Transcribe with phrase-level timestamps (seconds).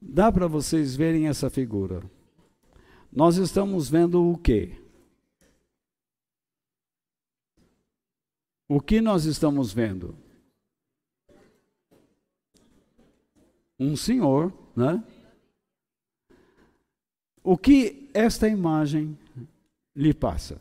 [0.00, 2.02] Dá para vocês verem essa figura.
[3.12, 4.80] Nós estamos vendo o quê?
[8.68, 10.16] O que nós estamos vendo?
[13.78, 15.02] Um senhor, né?
[17.42, 19.18] O que esta imagem
[19.96, 20.60] lhe passa?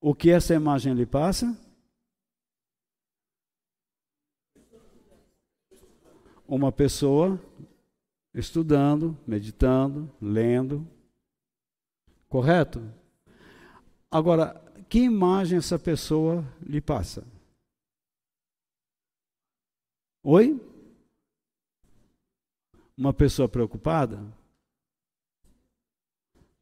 [0.00, 1.56] O que essa imagem lhe passa?
[6.54, 7.40] Uma pessoa
[8.34, 10.86] estudando, meditando, lendo.
[12.28, 12.92] Correto?
[14.10, 17.26] Agora, que imagem essa pessoa lhe passa?
[20.22, 20.60] Oi?
[22.98, 24.22] Uma pessoa preocupada?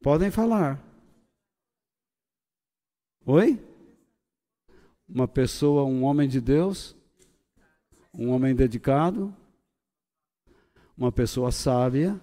[0.01, 0.81] Podem falar.
[3.25, 3.61] Oi?
[5.05, 6.95] Uma pessoa, um homem de Deus?
[8.13, 9.35] Um homem dedicado?
[11.01, 12.21] Uma pessoa sábia?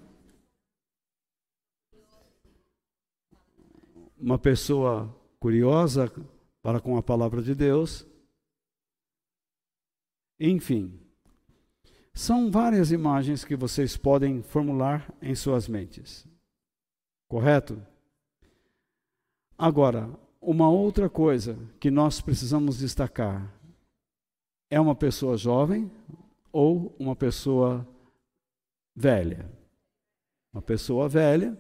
[4.17, 6.09] Uma pessoa curiosa
[6.63, 8.07] para com a palavra de Deus.
[10.39, 10.97] Enfim,
[12.15, 16.25] são várias imagens que vocês podem formular em suas mentes.
[17.27, 17.85] Correto?
[19.59, 20.09] Agora,
[20.41, 23.53] uma outra coisa que nós precisamos destacar
[24.71, 25.91] é uma pessoa jovem
[26.53, 27.85] ou uma pessoa
[28.99, 29.49] velha.
[30.53, 31.57] Uma pessoa velha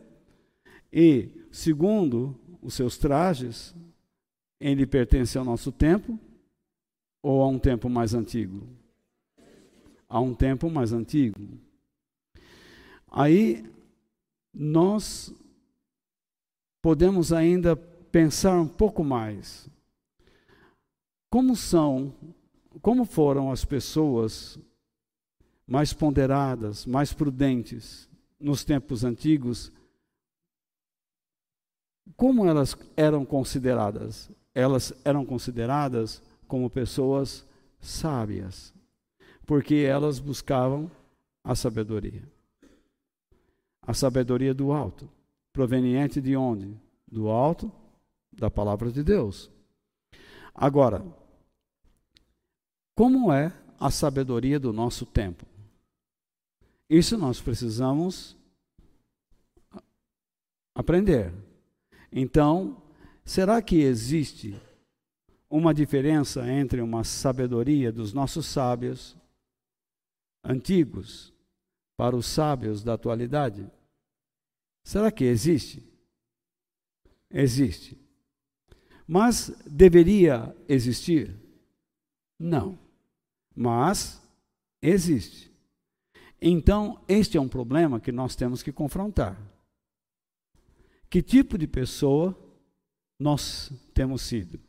[0.92, 3.74] e, segundo os seus trajes,
[4.60, 6.18] ele pertence ao nosso tempo
[7.22, 8.66] ou a um tempo mais antigo?
[10.08, 11.40] A um tempo mais antigo.
[13.06, 13.64] Aí
[14.52, 15.32] nós
[16.82, 19.70] podemos ainda pensar um pouco mais.
[21.30, 22.12] Como são,
[22.82, 24.58] como foram as pessoas
[25.68, 28.08] mais ponderadas, mais prudentes
[28.40, 29.70] nos tempos antigos
[32.16, 34.30] como elas eram consideradas?
[34.54, 37.46] Elas eram consideradas como pessoas
[37.80, 38.74] sábias,
[39.46, 40.90] porque elas buscavam
[41.44, 42.22] a sabedoria.
[43.82, 45.08] A sabedoria do alto,
[45.52, 46.76] proveniente de onde?
[47.06, 47.70] Do alto
[48.32, 49.50] da palavra de Deus.
[50.54, 51.04] Agora,
[52.94, 55.46] como é a sabedoria do nosso tempo?
[56.88, 58.36] Isso nós precisamos
[60.74, 61.32] aprender.
[62.10, 62.82] Então,
[63.24, 64.58] será que existe
[65.50, 69.16] uma diferença entre uma sabedoria dos nossos sábios
[70.42, 71.32] antigos
[71.96, 73.70] para os sábios da atualidade?
[74.82, 75.82] Será que existe?
[77.30, 77.98] Existe.
[79.06, 81.34] Mas deveria existir?
[82.38, 82.78] Não.
[83.54, 84.22] Mas
[84.80, 85.50] existe.
[86.40, 89.40] Então, este é um problema que nós temos que confrontar.
[91.10, 92.36] Que tipo de pessoa
[93.18, 94.60] nós temos sido?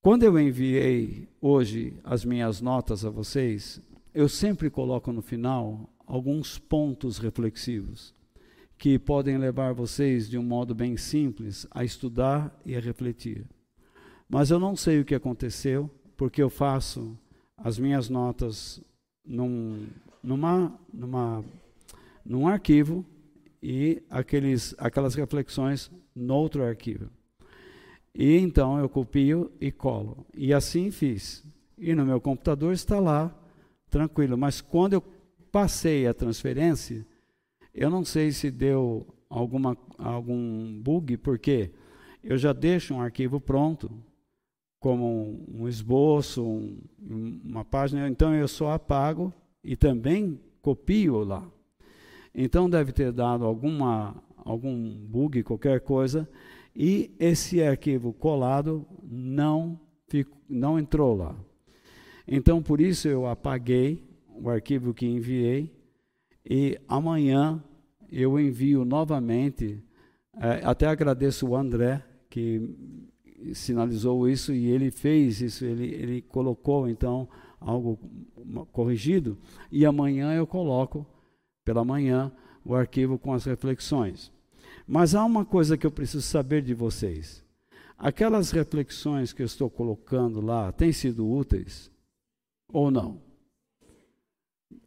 [0.00, 3.80] Quando eu enviei hoje as minhas notas a vocês,
[4.14, 8.14] eu sempre coloco no final alguns pontos reflexivos
[8.76, 13.46] que podem levar vocês de um modo bem simples a estudar e a refletir.
[14.28, 17.16] Mas eu não sei o que aconteceu, porque eu faço
[17.56, 18.82] as minhas notas
[19.24, 19.86] num,
[20.22, 21.44] numa, numa,
[22.24, 23.04] num arquivo
[23.62, 27.08] e aqueles, aquelas reflexões no outro arquivo.
[28.14, 30.26] E então eu copio e colo.
[30.34, 31.44] E assim fiz.
[31.78, 33.34] E no meu computador está lá,
[33.88, 34.36] tranquilo.
[34.36, 35.04] Mas quando eu
[35.50, 37.06] passei a transferência,
[37.74, 41.70] eu não sei se deu alguma, algum bug, porque
[42.22, 43.90] eu já deixo um arquivo pronto,
[44.82, 49.32] como um, esboço, um, uma página, então eu só apago
[49.62, 51.48] e também copio lá.
[52.34, 56.28] Então deve ter dado alguma, algum bug, qualquer coisa,
[56.74, 59.78] e esse arquivo colado não,
[60.08, 61.36] fico, não entrou lá.
[62.26, 64.02] Então por isso eu apaguei
[64.34, 65.72] o arquivo que enviei
[66.44, 67.62] e amanhã
[68.10, 69.80] eu envio novamente.
[70.40, 72.68] É, até agradeço o André que
[73.54, 77.28] sinalizou isso e ele fez isso, ele, ele colocou então
[77.60, 77.98] algo
[78.72, 79.38] corrigido
[79.70, 81.06] e amanhã eu coloco
[81.64, 82.32] pela manhã
[82.64, 84.32] o arquivo com as reflexões.
[84.86, 87.42] Mas há uma coisa que eu preciso saber de vocês.
[87.96, 91.90] Aquelas reflexões que eu estou colocando lá têm sido úteis
[92.72, 93.20] ou não?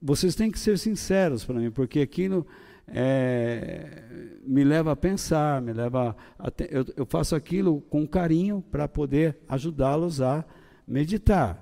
[0.02, 2.46] Vocês têm que ser sinceros para mim, porque aquilo
[2.88, 8.88] é, me leva a pensar, me leva a, eu, eu faço aquilo com carinho para
[8.88, 10.46] poder ajudá-los a
[10.88, 11.62] meditar.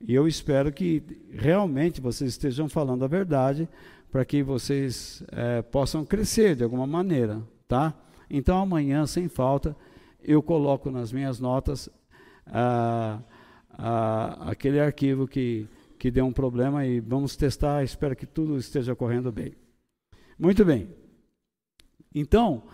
[0.00, 3.68] E eu espero que realmente vocês estejam falando a verdade
[4.10, 7.94] para que vocês é, possam crescer de alguma maneira, tá?
[8.28, 9.76] Então amanhã, sem falta,
[10.22, 11.88] eu coloco nas minhas notas
[12.46, 13.20] ah,
[13.70, 15.66] ah, aquele arquivo que,
[15.98, 17.82] que deu um problema e vamos testar.
[17.82, 19.54] Espero que tudo esteja correndo bem.
[20.38, 20.88] Muito bem.
[22.14, 22.64] Então,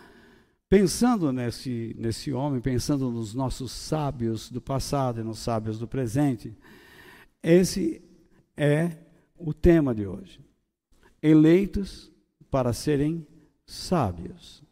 [0.68, 6.56] pensando nesse, nesse homem, pensando nos nossos sábios do passado e nos sábios do presente,
[7.42, 8.02] esse
[8.56, 8.96] é
[9.36, 10.40] o tema de hoje.
[11.22, 12.10] Eleitos
[12.50, 13.26] para serem
[13.64, 14.62] sábios.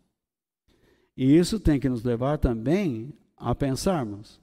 [1.16, 4.40] E isso tem que nos levar também a pensarmos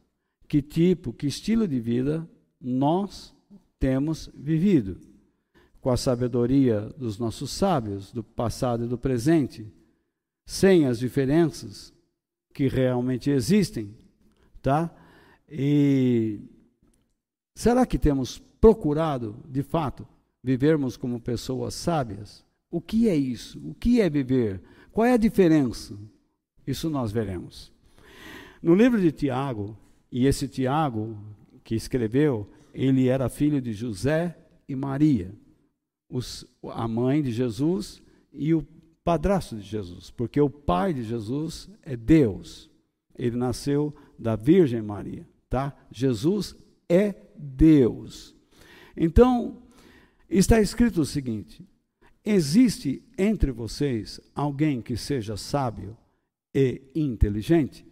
[0.48, 2.28] que tipo, que estilo de vida
[2.60, 3.34] nós
[3.80, 4.98] temos vivido,
[5.84, 9.72] com a sabedoria dos nossos sábios do passado e do presente,
[10.48, 11.94] sem as diferenças
[12.52, 13.96] que realmente existem,
[14.62, 14.92] tá?
[15.48, 16.40] E
[17.56, 20.08] Será que temos procurado, de fato,
[20.44, 22.44] vivermos como pessoas sábias?
[22.70, 23.60] O que é isso?
[23.64, 24.60] O que é viver?
[24.92, 25.96] Qual é a diferença?
[26.66, 27.72] Isso nós veremos.
[28.62, 29.78] No livro de Tiago,
[30.12, 31.18] e esse Tiago
[31.64, 34.36] que escreveu, ele era filho de José
[34.68, 35.32] e Maria,
[36.10, 38.02] os, a mãe de Jesus
[38.32, 38.66] e o
[39.04, 42.70] padrasto de Jesus, porque o pai de Jesus é Deus.
[43.16, 45.76] Ele nasceu da Virgem Maria, tá?
[45.92, 46.56] Jesus
[46.88, 48.36] é Deus.
[48.96, 49.62] Então,
[50.30, 51.68] está escrito o seguinte:
[52.24, 55.98] existe entre vocês alguém que seja sábio
[56.54, 57.86] e inteligente?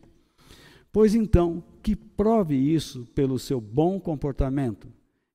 [0.91, 4.87] Pois então, que prove isso pelo seu bom comportamento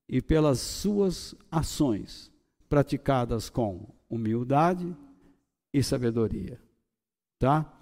[0.09, 2.31] e pelas suas ações,
[2.69, 4.95] praticadas com humildade
[5.73, 6.61] e sabedoria.
[7.39, 7.73] Tá?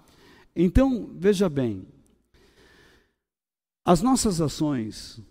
[0.55, 1.87] Então, veja bem,
[3.83, 5.21] as nossas ações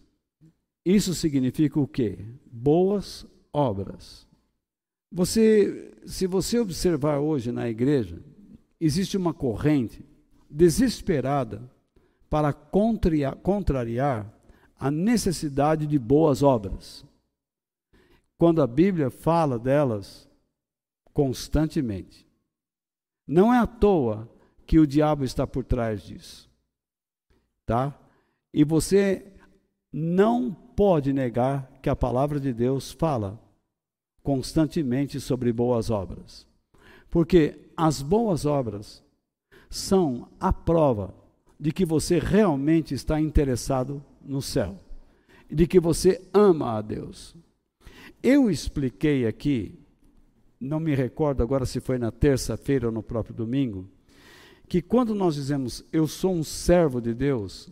[0.85, 2.19] isso significa o quê?
[2.45, 4.27] Boas obras.
[5.11, 8.21] Você, se você observar hoje na igreja,
[8.79, 10.05] existe uma corrente
[10.51, 11.71] desesperada
[12.29, 14.31] para contrariar, contrariar
[14.79, 17.05] a necessidade de boas obras.
[18.39, 20.29] Quando a Bíblia fala delas
[21.15, 22.27] constantemente.
[23.27, 24.29] Não é à toa
[24.67, 26.51] que o diabo está por trás disso.
[27.65, 27.97] Tá?
[28.53, 29.33] E você
[29.93, 33.41] não pode negar que a palavra de Deus fala
[34.23, 36.47] constantemente sobre boas obras.
[37.11, 39.03] Porque as boas obras
[39.71, 41.15] são a prova
[41.59, 44.77] de que você realmente está interessado no céu,
[45.51, 47.35] de que você ama a Deus.
[48.27, 49.79] Eu expliquei aqui,
[50.59, 53.87] não me recordo agora se foi na terça-feira ou no próprio domingo,
[54.67, 57.71] que quando nós dizemos eu sou um servo de Deus,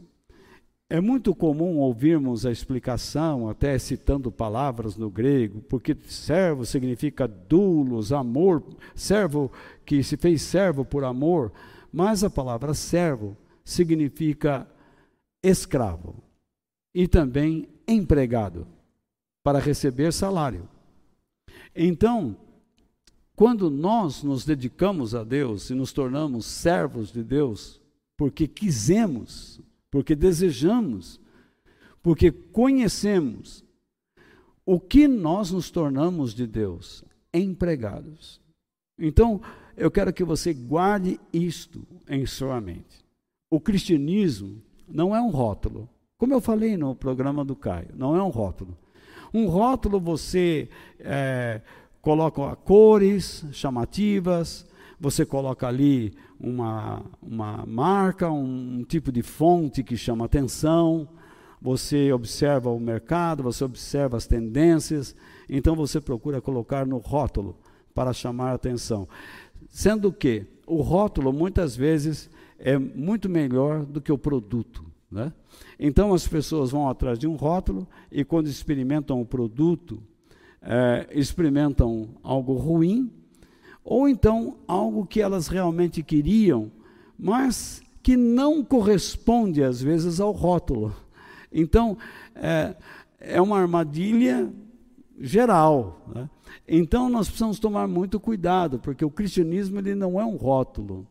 [0.91, 8.13] é muito comum ouvirmos a explicação, até citando palavras no grego, porque servo significa dulos,
[8.13, 8.63] amor,
[8.95, 9.51] servo
[9.87, 11.51] que se fez servo por amor,
[11.91, 14.69] mas a palavra servo significa
[15.43, 16.23] escravo
[16.95, 18.67] e também empregado
[19.43, 20.69] para receber salário.
[21.75, 22.37] Então,
[23.35, 27.81] quando nós nos dedicamos a Deus e nos tornamos servos de Deus,
[28.17, 29.61] porque quisemos,
[29.91, 31.21] porque desejamos,
[32.03, 33.65] porque conhecemos
[34.65, 38.41] o que nós nos tornamos de Deus, empregados.
[38.99, 39.41] Então,
[39.77, 43.05] eu quero que você guarde isto em sua mente.
[43.51, 48.23] O cristianismo não é um rótulo, como eu falei no programa do Caio, não é
[48.23, 48.77] um rótulo.
[49.33, 50.69] Um rótulo você
[51.01, 51.61] é,
[52.01, 54.67] coloca cores chamativas,
[55.01, 61.09] você coloca ali uma, uma marca, um, um tipo de fonte que chama atenção,
[61.61, 65.15] você observa o mercado, você observa as tendências,
[65.49, 67.57] então você procura colocar no rótulo
[67.95, 69.09] para chamar atenção.
[69.69, 74.92] Sendo que o rótulo muitas vezes é muito melhor do que o produto.
[75.13, 75.31] Né?
[75.79, 80.03] Então as pessoas vão atrás de um rótulo e quando experimentam o produto,
[80.63, 83.13] é, experimentam algo ruim,
[83.85, 86.73] ou então algo que elas realmente queriam,
[87.19, 90.95] mas que não corresponde às vezes ao rótulo.
[91.53, 91.99] Então,
[92.35, 92.75] é,
[93.21, 94.51] é uma armadilha
[95.21, 96.03] geral.
[96.13, 96.31] Né?
[96.67, 101.07] Então, nós precisamos tomar muito cuidado, porque o cristianismo ele não é um rótulo.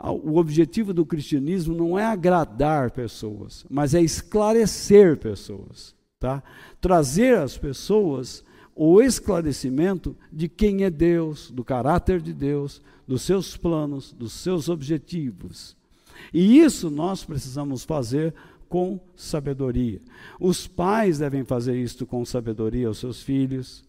[0.00, 6.42] O objetivo do cristianismo não é agradar pessoas, mas é esclarecer pessoas, tá?
[6.80, 8.44] Trazer as pessoas
[8.80, 14.68] o esclarecimento de quem é Deus, do caráter de Deus, dos seus planos, dos seus
[14.68, 15.76] objetivos.
[16.32, 18.32] E isso nós precisamos fazer
[18.68, 20.00] com sabedoria.
[20.38, 23.82] Os pais devem fazer isto com sabedoria aos seus filhos.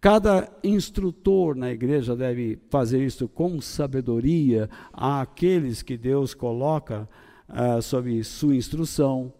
[0.00, 7.08] Cada instrutor na igreja deve fazer isto com sabedoria àqueles que Deus coloca
[7.48, 9.32] uh, sob sua instrução.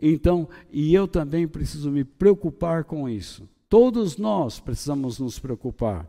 [0.00, 3.46] Então, e eu também preciso me preocupar com isso.
[3.68, 6.08] Todos nós precisamos nos preocupar.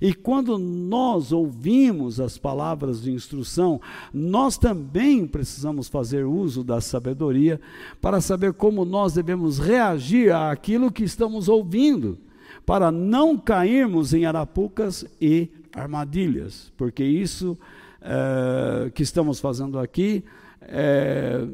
[0.00, 3.80] E quando nós ouvimos as palavras de instrução,
[4.12, 7.60] nós também precisamos fazer uso da sabedoria
[8.00, 12.18] para saber como nós devemos reagir àquilo que estamos ouvindo,
[12.66, 17.56] para não cairmos em arapucas e armadilhas, porque isso
[18.02, 20.24] é, que estamos fazendo aqui
[20.62, 21.46] é,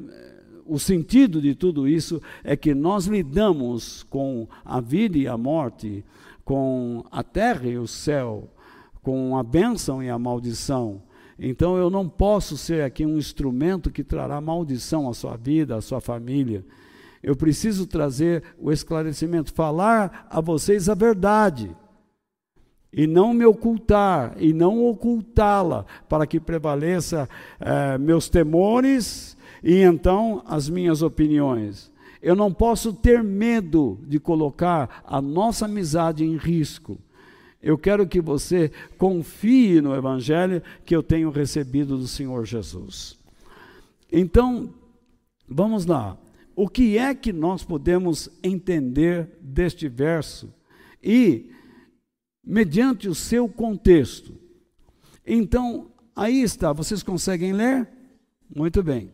[0.66, 6.04] o sentido de tudo isso é que nós lidamos com a vida e a morte,
[6.44, 8.48] com a terra e o céu,
[9.02, 11.02] com a bênção e a maldição.
[11.38, 15.80] Então eu não posso ser aqui um instrumento que trará maldição à sua vida, à
[15.80, 16.64] sua família.
[17.22, 21.74] Eu preciso trazer o esclarecimento, falar a vocês a verdade
[22.92, 30.42] e não me ocultar e não ocultá-la para que prevaleça eh, meus temores e então
[30.46, 31.90] as minhas opiniões.
[32.20, 36.98] Eu não posso ter medo de colocar a nossa amizade em risco.
[37.62, 43.16] Eu quero que você confie no Evangelho que eu tenho recebido do Senhor Jesus.
[44.10, 44.70] Então,
[45.48, 46.16] vamos lá.
[46.54, 50.52] O que é que nós podemos entender deste verso?
[51.02, 51.50] E,
[52.44, 54.34] mediante o seu contexto.
[55.26, 57.88] Então, aí está, vocês conseguem ler?
[58.54, 59.10] Muito bem.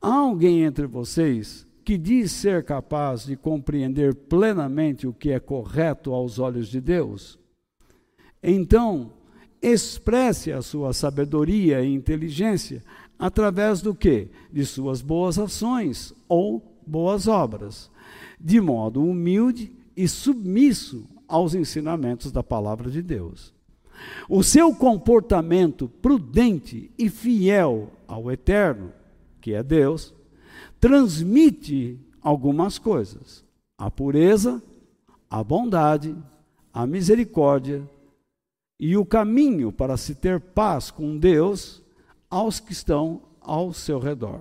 [0.00, 6.12] Há alguém entre vocês que diz ser capaz de compreender plenamente o que é correto
[6.12, 7.38] aos olhos de Deus?
[8.42, 9.12] Então,
[9.62, 12.82] expresse a sua sabedoria e inteligência
[13.18, 14.28] através do que?
[14.52, 17.90] De suas boas ações ou boas obras,
[18.40, 23.52] de modo humilde e submisso aos ensinamentos da palavra de Deus.
[24.28, 28.92] O seu comportamento prudente e fiel ao eterno
[29.40, 30.14] que é Deus,
[30.78, 33.44] transmite algumas coisas:
[33.76, 34.62] a pureza,
[35.30, 36.14] a bondade,
[36.72, 37.88] a misericórdia
[38.78, 41.82] e o caminho para se ter paz com Deus
[42.30, 44.40] aos que estão ao seu redor.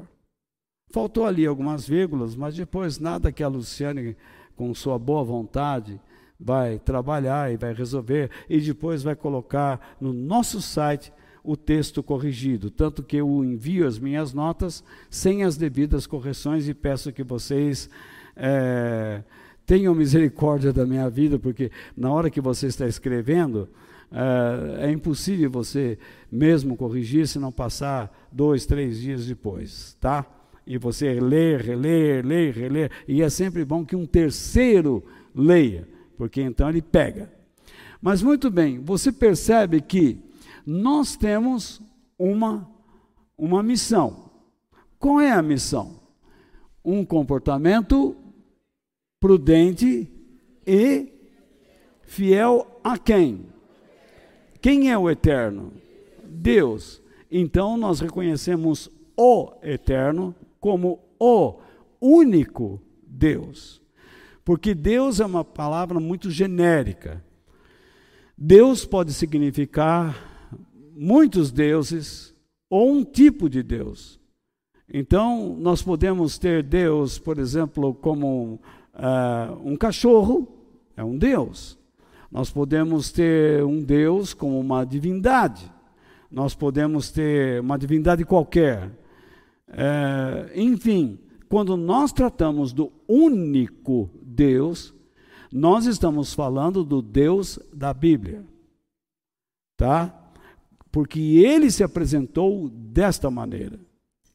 [0.91, 4.15] Faltou ali algumas vírgulas, mas depois nada que a Luciane,
[4.55, 5.99] com sua boa vontade,
[6.39, 11.11] vai trabalhar e vai resolver, e depois vai colocar no nosso site
[11.43, 16.73] o texto corrigido, tanto que eu envio as minhas notas sem as devidas correções e
[16.73, 17.89] peço que vocês
[18.35, 19.23] é,
[19.65, 23.69] tenham misericórdia da minha vida, porque na hora que você está escrevendo,
[24.11, 25.97] é, é impossível você
[26.31, 30.25] mesmo corrigir se não passar dois, três dias depois, tá?
[30.65, 35.87] E você ler, reler, ler, reler, e é sempre bom que um terceiro leia,
[36.17, 37.31] porque então ele pega.
[38.01, 40.19] Mas muito bem, você percebe que
[40.65, 41.81] nós temos
[42.17, 42.69] uma,
[43.37, 44.31] uma missão.
[44.99, 45.99] Qual é a missão?
[46.83, 48.15] Um comportamento
[49.19, 50.11] prudente
[50.65, 51.11] e
[52.03, 53.56] fiel a quem?
[54.67, 55.71] Quem é o eterno?
[56.25, 57.01] Deus.
[57.31, 61.55] Então nós reconhecemos o eterno como o
[62.01, 63.81] único Deus.
[64.43, 67.23] Porque Deus é uma palavra muito genérica.
[68.37, 70.13] Deus pode significar
[70.93, 72.35] muitos deuses
[72.69, 74.19] ou um tipo de Deus.
[74.93, 78.59] Então, nós podemos ter Deus, por exemplo, como
[78.93, 80.45] uh, um cachorro,
[80.97, 81.79] é um Deus.
[82.31, 85.71] Nós podemos ter um Deus como uma divindade.
[86.29, 88.87] Nós podemos ter uma divindade qualquer.
[89.69, 91.19] Uh, enfim,
[91.49, 94.93] quando nós tratamos do único Deus,
[95.51, 98.45] nós estamos falando do Deus da Bíblia.
[99.77, 100.27] Tá?
[100.97, 103.79] porque ele se apresentou desta maneira: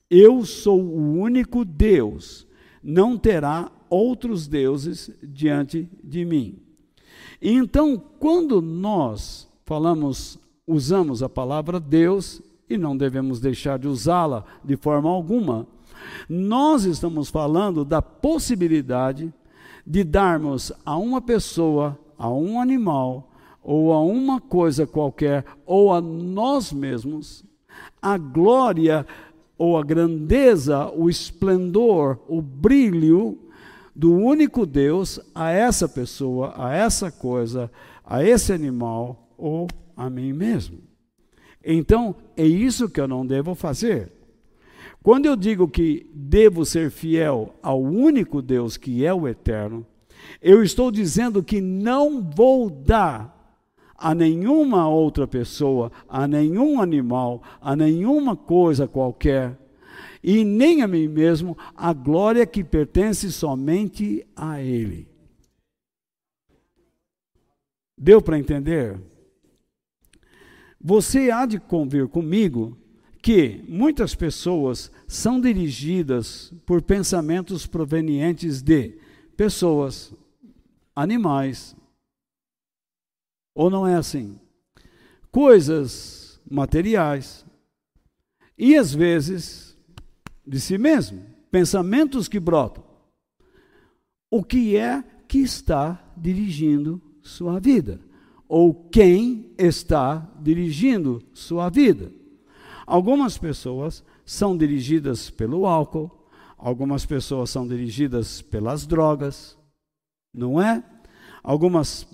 [0.08, 2.46] Eu sou o único Deus,
[2.80, 6.61] não terá outros deuses diante de mim.
[7.40, 14.44] E então, quando nós falamos, usamos a palavra Deus, e não devemos deixar de usá-la
[14.64, 15.66] de forma alguma,
[16.28, 19.32] nós estamos falando da possibilidade
[19.86, 23.30] de darmos a uma pessoa, a um animal,
[23.62, 27.44] ou a uma coisa qualquer, ou a nós mesmos,
[28.00, 29.06] a glória
[29.56, 33.38] ou a grandeza, o esplendor, o brilho
[33.94, 37.70] do único Deus a essa pessoa, a essa coisa,
[38.04, 40.78] a esse animal ou a mim mesmo.
[41.64, 44.10] Então, é isso que eu não devo fazer.
[45.02, 49.86] Quando eu digo que devo ser fiel ao único Deus que é o eterno,
[50.40, 53.42] eu estou dizendo que não vou dar
[53.96, 59.56] a nenhuma outra pessoa, a nenhum animal, a nenhuma coisa qualquer,
[60.22, 65.08] e nem a mim mesmo, a glória que pertence somente a Ele.
[67.98, 69.00] Deu para entender?
[70.80, 72.76] Você há de convir comigo
[73.22, 78.98] que muitas pessoas são dirigidas por pensamentos provenientes de
[79.36, 80.12] pessoas,
[80.94, 81.76] animais.
[83.54, 84.40] Ou não é assim?
[85.30, 87.46] Coisas materiais.
[88.58, 89.71] E às vezes
[90.46, 92.84] de si mesmo, pensamentos que brotam.
[94.30, 98.00] O que é que está dirigindo sua vida?
[98.48, 102.12] Ou quem está dirigindo sua vida?
[102.86, 106.10] Algumas pessoas são dirigidas pelo álcool,
[106.58, 109.56] algumas pessoas são dirigidas pelas drogas,
[110.34, 110.82] não é?
[111.42, 112.06] Algumas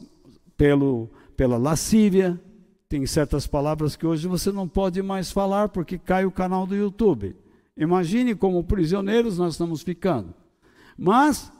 [0.57, 2.41] pelo, pela lascívia.
[2.89, 6.75] Tem certas palavras que hoje você não pode mais falar porque cai o canal do
[6.75, 7.37] YouTube.
[7.79, 10.35] Imagine como prisioneiros nós estamos ficando.
[10.97, 11.53] Mas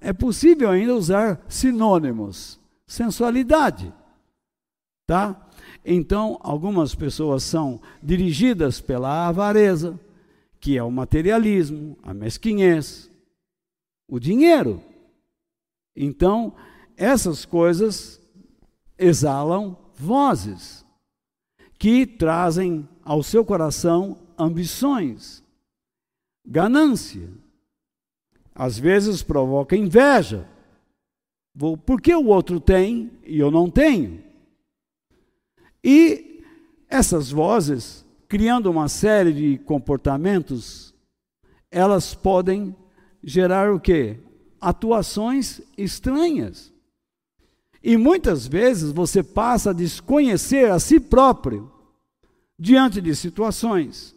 [0.00, 2.60] é possível ainda usar sinônimos.
[2.86, 3.92] Sensualidade.
[5.06, 5.48] Tá?
[5.84, 9.98] Então, algumas pessoas são dirigidas pela avareza,
[10.60, 13.10] que é o materialismo, a mesquinhez,
[14.08, 14.80] o dinheiro.
[15.96, 16.54] Então,
[16.96, 18.20] essas coisas
[18.96, 20.86] exalam vozes
[21.78, 25.43] que trazem ao seu coração ambições,
[26.44, 27.28] ganância.
[28.54, 30.48] Às vezes provoca inveja.
[31.86, 34.22] Por que o outro tem e eu não tenho?
[35.82, 36.42] E
[36.88, 40.94] essas vozes, criando uma série de comportamentos,
[41.70, 42.74] elas podem
[43.22, 44.18] gerar o quê?
[44.60, 46.72] Atuações estranhas.
[47.82, 51.70] E muitas vezes você passa a desconhecer a si próprio
[52.58, 54.14] diante de situações.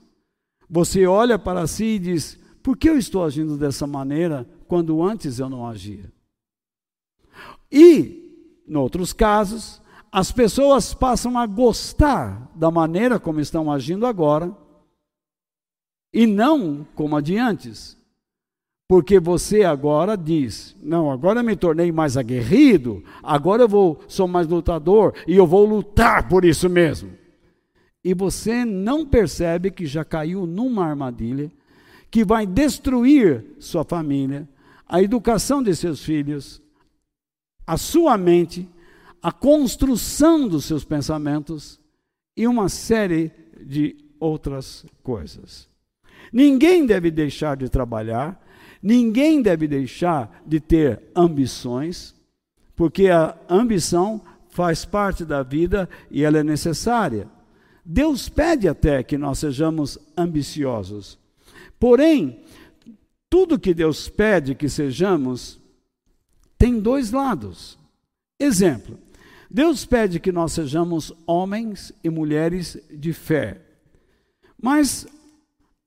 [0.70, 5.40] Você olha para si e diz: por que eu estou agindo dessa maneira quando antes
[5.40, 6.12] eu não agia?
[7.72, 14.56] E, em outros casos, as pessoas passam a gostar da maneira como estão agindo agora
[16.14, 17.98] e não como a de antes.
[18.88, 24.28] Porque você agora diz: "Não, agora eu me tornei mais aguerrido, agora eu vou sou
[24.28, 27.12] mais lutador e eu vou lutar por isso mesmo".
[28.08, 31.52] E você não percebe que já caiu numa armadilha
[32.10, 34.48] que vai destruir sua família,
[34.88, 36.62] a educação de seus filhos,
[37.65, 38.65] a sua mente
[39.22, 41.82] a construção dos seus pensamentos
[42.34, 45.67] e uma série de outras coisas.
[46.32, 48.41] Ninguém deve deixar de trabalhar,
[48.82, 52.15] ninguém deve deixar de ter ambições,
[52.74, 57.28] porque a ambição faz parte da vida e ela é necessária.
[57.89, 61.17] Deus pede até que nós sejamos ambiciosos.
[61.80, 62.43] Porém,
[63.30, 65.58] tudo que Deus pede que sejamos
[66.58, 67.80] tem dois lados.
[68.38, 69.00] Exemplo:
[69.50, 73.62] Deus pede que nós sejamos homens e mulheres de fé.
[74.62, 75.08] Mas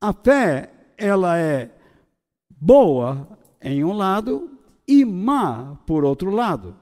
[0.00, 1.70] a fé, ela é
[2.48, 3.28] boa
[3.60, 4.58] em um lado
[4.88, 6.74] e má por outro lado.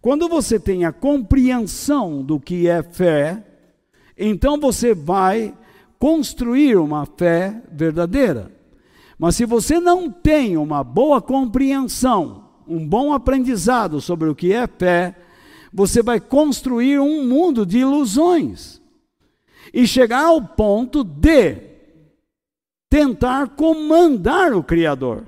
[0.00, 3.44] Quando você tem a compreensão do que é fé,
[4.18, 5.54] então você vai
[5.98, 8.52] construir uma fé verdadeira.
[9.18, 14.66] Mas se você não tem uma boa compreensão, um bom aprendizado sobre o que é
[14.66, 15.16] fé,
[15.72, 18.80] você vai construir um mundo de ilusões
[19.72, 21.68] e chegar ao ponto de
[22.88, 25.26] tentar comandar o Criador,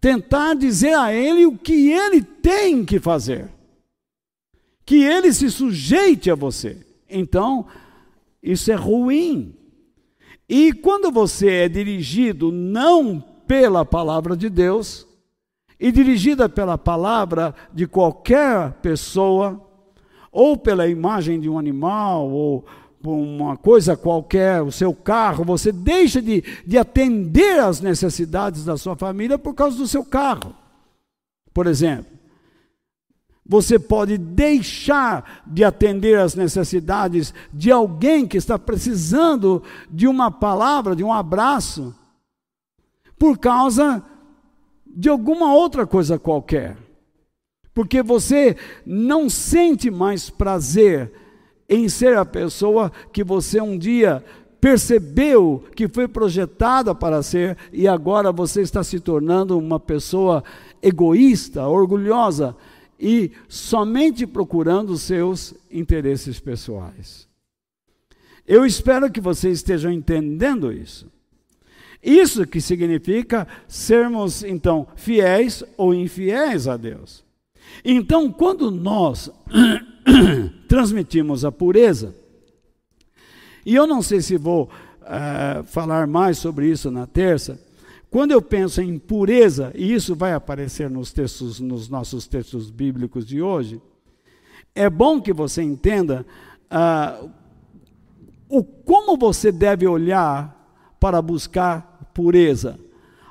[0.00, 3.48] tentar dizer a Ele o que Ele tem que fazer,
[4.84, 6.84] que Ele se sujeite a você.
[7.08, 7.66] Então,
[8.42, 9.54] isso é ruim.
[10.48, 15.06] E quando você é dirigido não pela palavra de Deus,
[15.80, 19.64] e dirigida pela palavra de qualquer pessoa,
[20.32, 22.64] ou pela imagem de um animal, ou
[23.04, 28.96] uma coisa qualquer, o seu carro, você deixa de, de atender às necessidades da sua
[28.96, 30.54] família por causa do seu carro.
[31.54, 32.17] Por exemplo,
[33.48, 40.94] você pode deixar de atender às necessidades de alguém que está precisando de uma palavra,
[40.94, 41.94] de um abraço,
[43.18, 44.04] por causa
[44.86, 46.76] de alguma outra coisa qualquer.
[47.72, 51.10] Porque você não sente mais prazer
[51.66, 54.22] em ser a pessoa que você um dia
[54.60, 60.42] percebeu que foi projetada para ser e agora você está se tornando uma pessoa
[60.82, 62.56] egoísta, orgulhosa
[62.98, 67.28] e somente procurando os seus interesses pessoais.
[68.46, 71.06] Eu espero que vocês estejam entendendo isso.
[72.02, 77.24] Isso que significa sermos, então, fiéis ou infiéis a Deus.
[77.84, 79.30] Então, quando nós
[80.68, 82.14] transmitimos a pureza,
[83.66, 84.70] e eu não sei se vou
[85.02, 87.60] uh, falar mais sobre isso na terça,
[88.10, 93.26] quando eu penso em pureza, e isso vai aparecer nos textos, nos nossos textos bíblicos
[93.26, 93.80] de hoje,
[94.74, 96.24] é bom que você entenda
[96.70, 97.30] uh,
[98.48, 100.56] o como você deve olhar
[100.98, 102.78] para buscar pureza.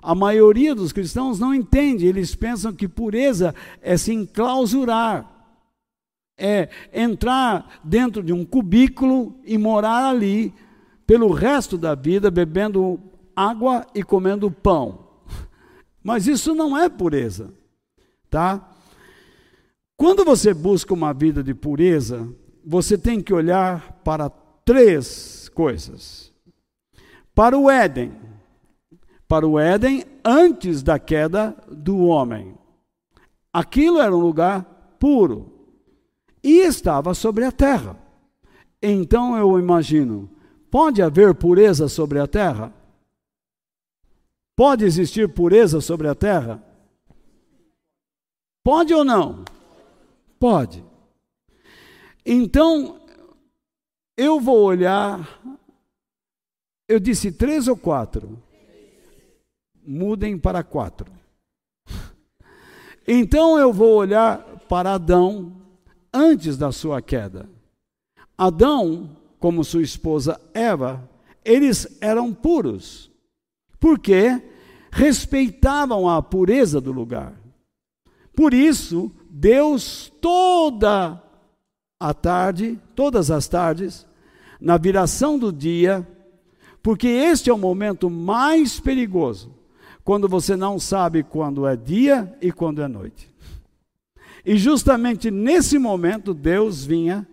[0.02, 5.30] A maioria dos cristãos não entende, eles pensam que pureza é se enclausurar,
[6.38, 10.54] é entrar dentro de um cubículo e morar ali
[11.08, 13.00] pelo resto da vida, bebendo
[13.38, 15.06] água e comendo pão.
[16.04, 17.54] Mas isso não é pureza,
[18.32, 18.71] tá?
[19.95, 22.28] Quando você busca uma vida de pureza,
[22.65, 24.30] você tem que olhar para
[24.65, 26.34] três coisas.
[27.36, 28.12] Para o Éden,
[29.28, 32.56] para o Éden antes da queda do homem.
[33.54, 35.52] Aquilo era um lugar puro
[36.43, 37.95] e estava sobre a terra.
[38.82, 40.30] Então eu imagino,
[40.71, 42.73] pode haver pureza sobre a terra?
[44.58, 46.62] Pode existir pureza sobre a terra?
[48.63, 49.46] Pode ou não?
[50.39, 50.84] Pode.
[52.26, 53.00] Então,
[54.17, 55.39] eu vou olhar.
[56.89, 58.41] Eu disse três ou quatro?
[59.86, 61.12] Mudem para quatro.
[63.08, 65.56] Então eu vou olhar para Adão
[66.12, 67.50] antes da sua queda.
[68.38, 71.10] Adão, como sua esposa Eva,
[71.46, 73.10] eles eram puros,
[73.80, 74.42] porque
[74.92, 77.34] respeitavam a pureza do lugar.
[78.36, 81.22] Por isso, Deus toda
[82.00, 84.06] a tarde, todas as tardes,
[84.60, 86.08] na viração do dia,
[86.82, 89.54] porque este é o momento mais perigoso,
[90.04, 93.30] quando você não sabe quando é dia e quando é noite.
[94.46, 97.28] E justamente nesse momento Deus vinha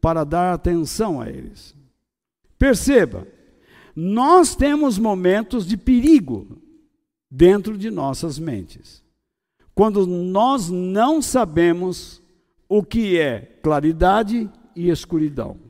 [0.00, 1.74] para dar atenção a eles.
[2.58, 3.26] Perceba,
[4.00, 6.58] nós temos momentos de perigo
[7.30, 9.02] dentro de nossas mentes.
[9.74, 12.22] Quando nós não sabemos
[12.68, 15.68] o que é claridade e escuridão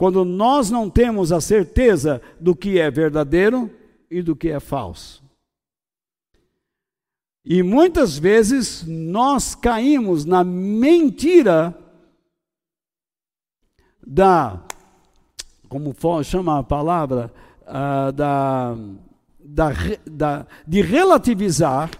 [0.00, 3.70] quando nós não temos a certeza do que é verdadeiro
[4.10, 5.22] e do que é falso.
[7.44, 11.78] E muitas vezes nós caímos na mentira
[14.06, 14.64] da,
[15.68, 15.94] como
[16.24, 17.30] chama a palavra,
[17.70, 18.76] uh, da,
[19.38, 19.72] da,
[20.06, 21.90] da, de relativizar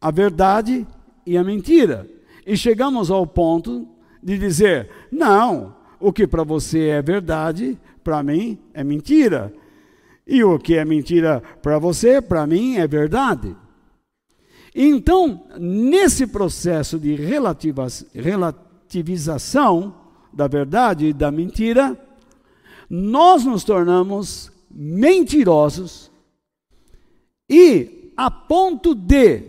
[0.00, 0.86] a verdade
[1.26, 2.08] e a mentira.
[2.46, 3.86] E chegamos ao ponto
[4.22, 9.52] de dizer: não, o que para você é verdade, para mim é mentira.
[10.26, 13.56] E o que é mentira para você, para mim é verdade.
[14.74, 19.94] Então, nesse processo de relativização
[20.32, 21.98] da verdade e da mentira,
[22.88, 26.10] nós nos tornamos mentirosos
[27.48, 29.42] e a ponto de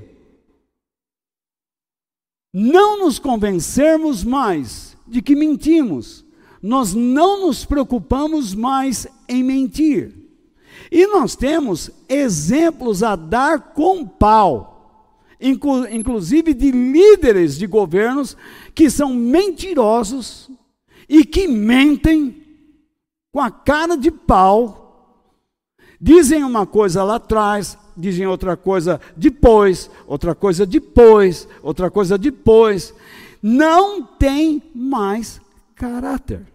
[2.53, 6.25] não nos convencermos mais de que mentimos
[6.61, 10.13] nós não nos preocupamos mais em mentir.
[10.91, 18.35] E nós temos exemplos a dar com pau, inclusive de líderes de governos
[18.73, 20.49] que são mentirosos
[21.07, 22.46] e que mentem
[23.37, 25.13] com a cara de pau.
[26.01, 32.95] Dizem uma coisa lá atrás, dizem outra coisa depois, outra coisa depois, outra coisa depois.
[33.39, 35.39] Não tem mais
[35.75, 36.47] caráter.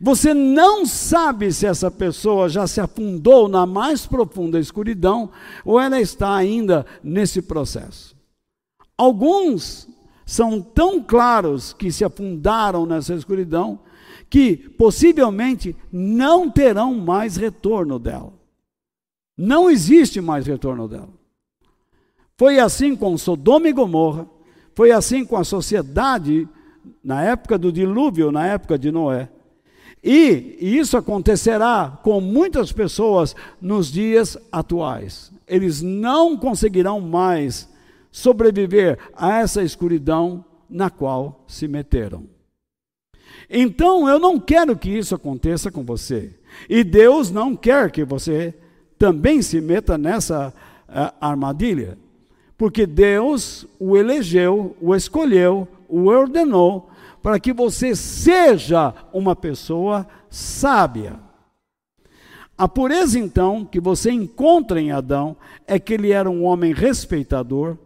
[0.00, 5.28] Você não sabe se essa pessoa já se afundou na mais profunda escuridão
[5.64, 8.14] ou ela está ainda nesse processo.
[8.96, 9.88] Alguns
[10.24, 13.80] são tão claros que se afundaram nessa escuridão
[14.32, 18.32] que possivelmente não terão mais retorno dela.
[19.36, 21.10] Não existe mais retorno dela.
[22.34, 24.26] Foi assim com Sodoma e Gomorra,
[24.74, 26.48] foi assim com a sociedade
[27.04, 29.28] na época do dilúvio, na época de Noé.
[30.02, 35.30] E isso acontecerá com muitas pessoas nos dias atuais.
[35.46, 37.68] Eles não conseguirão mais
[38.10, 42.32] sobreviver a essa escuridão na qual se meteram.
[43.48, 46.30] Então eu não quero que isso aconteça com você.
[46.68, 48.54] E Deus não quer que você
[48.98, 50.52] também se meta nessa
[50.88, 51.98] uh, armadilha.
[52.56, 56.90] Porque Deus o elegeu, o escolheu, o ordenou
[57.22, 61.18] para que você seja uma pessoa sábia.
[62.58, 67.76] A pureza, então, que você encontra em Adão é que ele era um homem respeitador,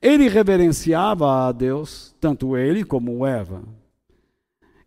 [0.00, 3.62] ele reverenciava a Deus, tanto ele como Eva.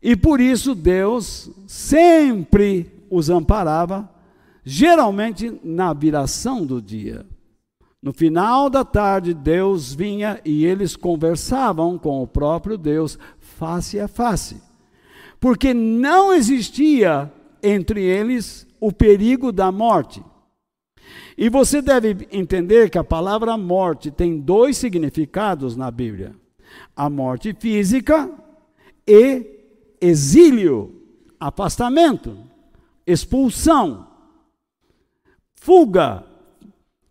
[0.01, 4.09] E por isso Deus sempre os amparava,
[4.63, 7.25] geralmente na viração do dia.
[8.01, 14.07] No final da tarde, Deus vinha e eles conversavam com o próprio Deus, face a
[14.07, 14.59] face.
[15.39, 20.23] Porque não existia entre eles o perigo da morte.
[21.37, 26.35] E você deve entender que a palavra morte tem dois significados na Bíblia:
[26.95, 28.29] a morte física
[29.07, 29.50] e
[30.01, 31.01] exílio,
[31.39, 32.37] afastamento,
[33.05, 34.07] expulsão,
[35.55, 36.25] fuga,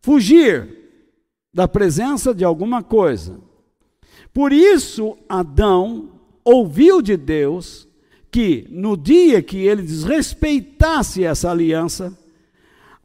[0.03, 0.79] fugir
[1.55, 3.41] da presença de alguma coisa.
[4.33, 6.11] Por isso, Adão
[6.45, 7.89] ouviu de Deus
[8.31, 12.17] que no dia que ele desrespeitasse essa aliança,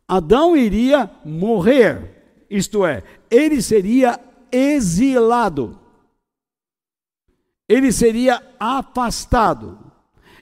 [0.07, 4.19] Adão iria morrer, isto é, ele seria
[4.51, 5.79] exilado,
[7.67, 9.79] ele seria afastado.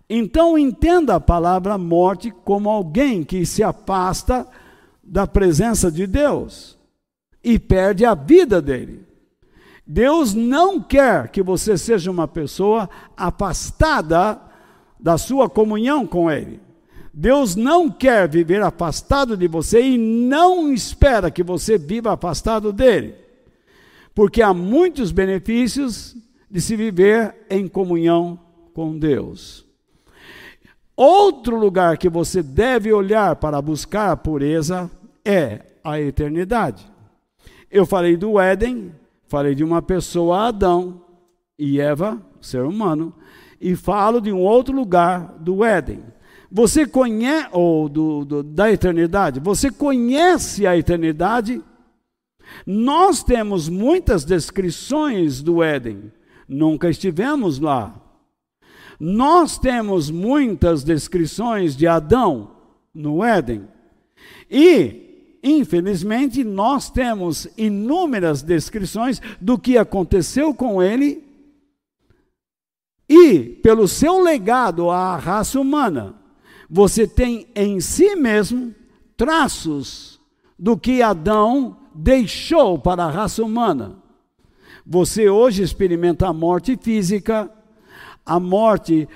[0.10, 4.46] Então entenda a palavra morte como alguém que se afasta
[5.04, 6.78] da presença de Deus
[7.44, 9.06] e perde a vida dele.
[9.86, 14.40] Deus não quer que você seja uma pessoa afastada
[15.00, 16.62] da sua comunhão com Ele.
[17.14, 23.14] Deus não quer viver afastado de você e não espera que você viva afastado dele.
[24.16, 26.16] Porque há muitos benefícios
[26.54, 28.40] de se viver em comunhão
[28.76, 29.66] com Deus.
[30.96, 34.92] Outro lugar que você deve olhar para buscar a pureza
[35.26, 36.86] é a eternidade.
[37.72, 38.94] Eu falei do Éden,
[39.26, 41.02] falei de uma pessoa, Adão
[41.58, 43.16] e Eva, ser humano,
[43.60, 46.04] e falo de um outro lugar do Éden.
[46.52, 51.64] Você conhece, ou do, do, da eternidade, você conhece a eternidade?
[52.64, 56.12] Nós temos muitas descrições do Éden,
[56.48, 58.00] nunca estivemos lá.
[59.00, 62.52] Nós temos muitas descrições de Adão
[62.94, 63.68] no Éden.
[64.50, 65.04] E
[65.46, 71.22] Infelizmente, nós temos inúmeras descrições do que aconteceu com ele
[73.10, 76.16] e, pelo seu legado à raça humana,
[76.70, 78.74] você tem em si mesmo
[79.18, 80.18] traços
[80.58, 84.02] do que Adão deixou para a raça humana.
[84.86, 87.50] Você hoje experimenta a morte física,
[88.26, 89.08] a morte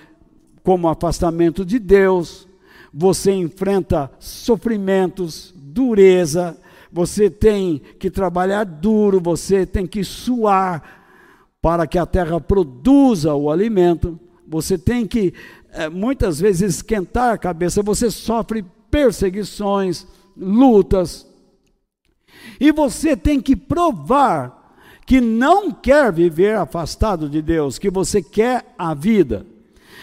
[0.64, 2.48] como afastamento de Deus,
[2.94, 6.58] você enfrenta sofrimentos, dureza,
[6.92, 11.06] você tem que trabalhar duro, você tem que suar
[11.62, 15.34] para que a terra produza o alimento, você tem que
[15.74, 21.28] é, muitas vezes esquentar a cabeça, você sofre perseguições, lutas,
[22.60, 24.57] e você tem que provar
[25.08, 29.46] que não quer viver afastado de Deus, que você quer a vida.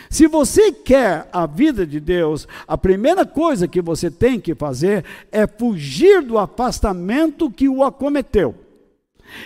[0.08, 5.04] Se você quer a vida de Deus, a primeira coisa que você tem que fazer
[5.30, 8.54] é fugir do afastamento que o acometeu.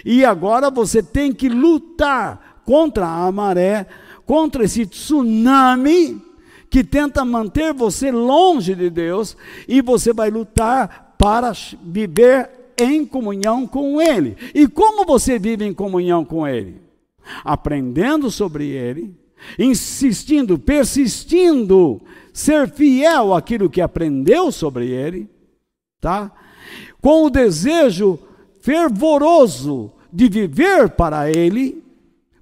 [0.04, 3.84] E agora você tem que lutar contra a maré,
[4.24, 6.22] contra esse tsunami
[6.70, 11.50] que tenta manter você longe de Deus, e você vai lutar para
[11.82, 14.36] viver em comunhão com Ele.
[14.54, 16.80] E como você vive em comunhão com Ele?
[17.44, 19.14] Aprendendo sobre Ele,
[19.58, 22.00] insistindo, persistindo,
[22.32, 25.28] ser fiel àquilo que aprendeu sobre ele,
[26.00, 26.30] tá?
[27.00, 28.18] Com o desejo
[28.60, 31.82] fervoroso de viver para ele,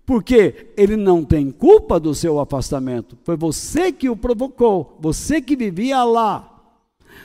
[0.05, 5.57] porque ele não tem culpa do seu afastamento, foi você que o provocou, você que
[5.57, 6.56] vivia lá.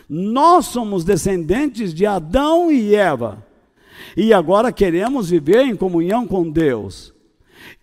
[0.10, 3.46] Nós somos descendentes de Adão e Eva,
[4.16, 7.14] e agora queremos viver em comunhão com Deus.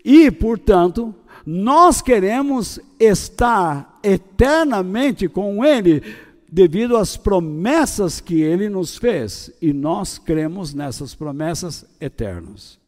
[0.05, 6.03] E, portanto, nós queremos estar eternamente com Ele
[6.51, 12.79] devido às promessas que Ele nos fez e nós cremos nessas promessas eternas.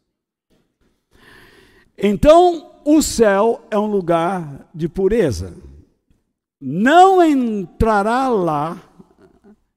[1.97, 5.53] Então, o céu é um lugar de pureza.
[6.59, 8.79] Não entrará lá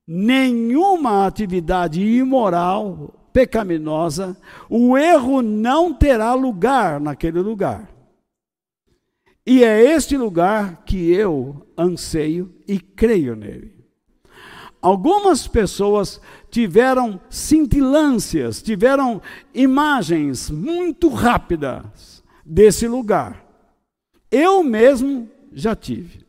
[0.07, 4.37] nenhuma atividade imoral, pecaminosa,
[4.69, 7.91] o erro não terá lugar naquele lugar.
[9.47, 13.75] E é este lugar que eu anseio e creio nele.
[14.81, 19.21] Algumas pessoas tiveram cintilâncias, tiveram
[19.55, 23.45] imagens muito rápidas desse lugar.
[24.31, 26.24] Eu mesmo já tive.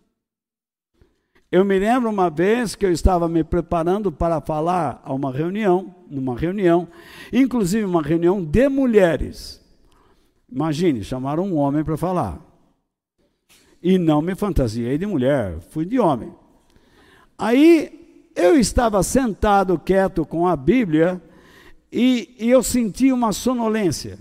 [1.56, 5.96] Eu me lembro uma vez que eu estava me preparando para falar a uma reunião,
[6.12, 6.86] numa reunião,
[7.32, 9.64] inclusive uma reunião de mulheres.
[10.52, 12.42] Imagine, chamaram um homem para falar.
[13.82, 16.34] E não me fantasiei de mulher, fui de homem.
[17.38, 21.22] Aí eu estava sentado quieto com a Bíblia
[21.90, 24.20] e, e eu senti uma sonolência.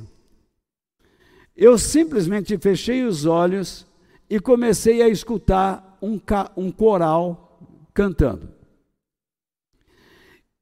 [1.56, 3.84] Eu simplesmente fechei os olhos
[4.30, 6.20] e comecei a escutar um,
[6.56, 7.58] um coral
[7.92, 8.48] cantando.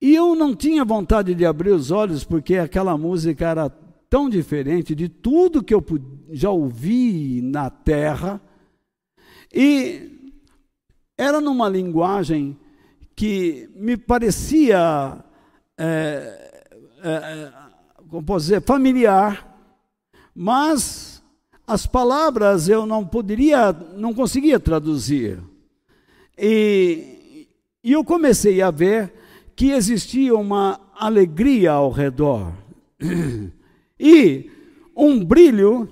[0.01, 3.71] E eu não tinha vontade de abrir os olhos porque aquela música era
[4.11, 5.85] tão diferente de tudo que eu
[6.31, 8.41] já ouvi na terra.
[9.53, 10.33] E
[11.17, 12.59] era numa linguagem
[13.15, 15.25] que me parecia,
[15.79, 16.63] é,
[17.03, 17.53] é,
[18.09, 19.57] como posso dizer, familiar,
[20.35, 21.12] mas
[21.73, 25.39] as palavras eu não poderia, não conseguia traduzir.
[26.37, 27.49] E,
[27.83, 29.11] e eu comecei a ver
[29.57, 32.53] que existia uma alegria ao redor.
[34.05, 34.51] E
[34.97, 35.89] um brilho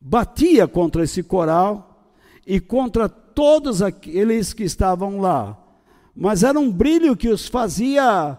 [0.00, 2.14] batia contra esse coral
[2.46, 5.58] e contra todos aqueles que estavam lá.
[6.14, 8.38] Mas era um brilho que os fazia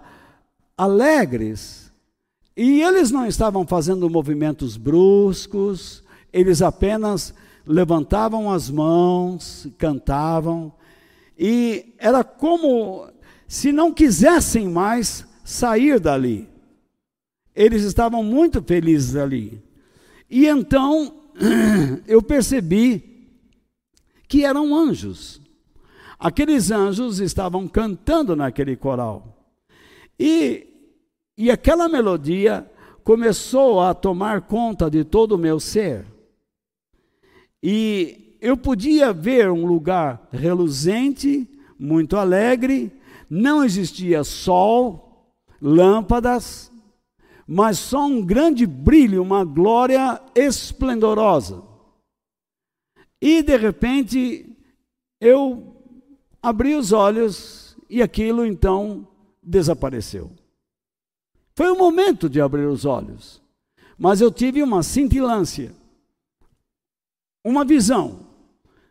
[0.78, 1.89] alegres,
[2.62, 7.34] e eles não estavam fazendo movimentos bruscos, eles apenas
[7.66, 10.74] levantavam as mãos, cantavam,
[11.38, 13.10] e era como
[13.48, 16.50] se não quisessem mais sair dali.
[17.56, 19.64] Eles estavam muito felizes ali.
[20.30, 21.14] E então
[22.06, 23.26] eu percebi
[24.28, 25.42] que eram anjos.
[26.20, 29.50] Aqueles anjos estavam cantando naquele coral.
[30.20, 30.69] E
[31.40, 32.70] e aquela melodia
[33.02, 36.06] começou a tomar conta de todo o meu ser.
[37.64, 41.48] E eu podia ver um lugar reluzente,
[41.80, 42.92] muito alegre,
[43.30, 46.70] não existia sol, lâmpadas,
[47.48, 51.64] mas só um grande brilho, uma glória esplendorosa.
[53.22, 54.58] E de repente
[55.22, 55.74] eu
[56.44, 59.08] abri os olhos e aquilo então
[59.42, 60.38] desapareceu.
[61.60, 63.42] Foi o momento de abrir os olhos.
[63.98, 65.74] Mas eu tive uma cintilância,
[67.44, 68.22] uma visão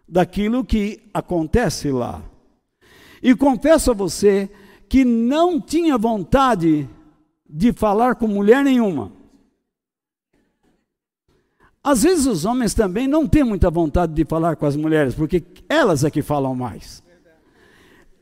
[0.07, 2.23] daquilo que acontece lá.
[3.23, 4.51] E confesso a você
[4.87, 6.87] que não tinha vontade
[7.49, 9.13] de falar com mulher nenhuma.
[11.83, 15.43] Às vezes os homens também não têm muita vontade de falar com as mulheres, porque
[15.71, 17.03] elas é que falam mais.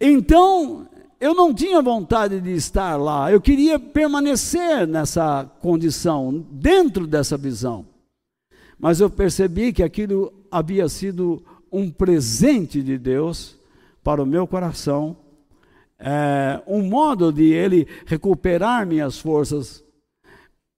[0.01, 0.87] Então,
[1.27, 7.85] eu não tinha vontade de estar lá, eu queria permanecer nessa condição, dentro dessa visão.
[8.79, 13.59] Mas eu percebi que aquilo havia sido um presente de Deus
[14.05, 15.17] para o meu coração,
[15.99, 19.83] é, um modo de Ele recuperar minhas forças,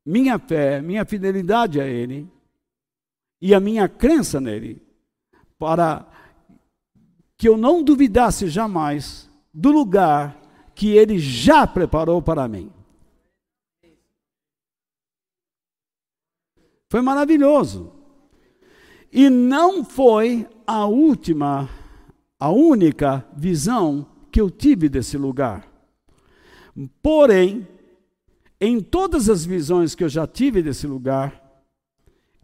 [0.06, 2.26] minha fé, minha fidelidade a Ele
[3.38, 4.80] e a minha crença nele,
[5.58, 6.06] para
[7.36, 9.27] que eu não duvidasse jamais
[9.58, 10.40] do lugar
[10.72, 12.70] que ele já preparou para mim.
[16.88, 17.92] Foi maravilhoso.
[19.12, 21.68] E não foi a última,
[22.38, 25.68] a única visão que eu tive desse lugar.
[27.02, 27.66] Porém,
[28.60, 31.64] em todas as visões que eu já tive desse lugar,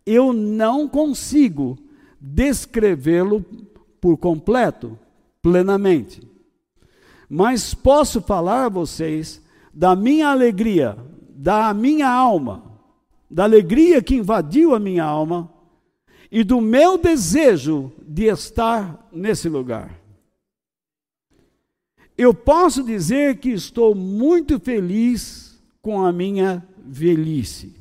[0.04, 1.78] eu não consigo
[2.20, 3.44] descrevê-lo
[4.00, 4.98] por completo,
[5.40, 6.33] plenamente
[7.28, 10.96] mas posso falar a vocês da minha alegria,
[11.28, 12.62] da minha alma,
[13.30, 15.50] da alegria que invadiu a minha alma
[16.30, 19.98] e do meu desejo de estar nesse lugar.
[22.16, 27.74] Eu posso dizer que estou muito feliz com a minha velhice.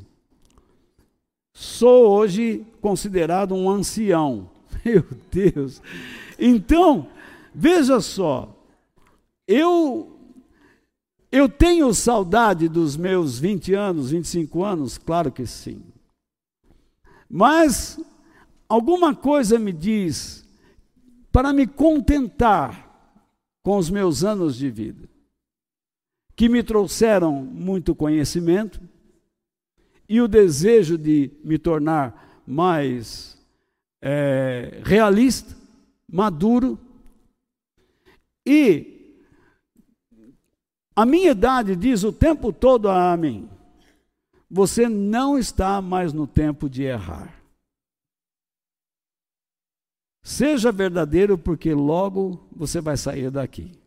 [1.53, 4.49] Sou hoje considerado um ancião.
[4.83, 5.81] Meu Deus.
[6.39, 7.07] Então,
[7.53, 8.52] veja só,
[9.47, 10.09] eu
[11.31, 14.99] eu tenho saudade dos meus 20 anos, 25 anos?
[14.99, 15.81] Claro que sim.
[17.27, 17.99] Mas
[18.69, 20.47] alguma coisa me diz
[21.31, 22.83] para me contentar
[23.63, 25.09] com os meus anos de vida,
[26.35, 28.79] que me trouxeram muito conhecimento
[30.07, 33.35] e o desejo de me tornar mais
[33.99, 35.55] é, realista,
[36.07, 36.77] maduro.
[38.45, 38.92] E
[40.95, 43.49] a minha idade diz o tempo todo a mim:
[44.49, 47.43] você não está mais no tempo de errar.
[50.21, 53.77] Seja verdadeiro, porque logo você vai sair daqui.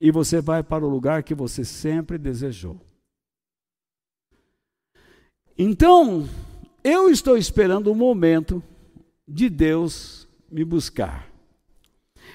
[0.00, 2.80] E você vai para o lugar que você sempre desejou.
[5.58, 6.28] Então,
[6.84, 8.62] eu estou esperando o momento
[9.26, 11.28] de Deus me buscar.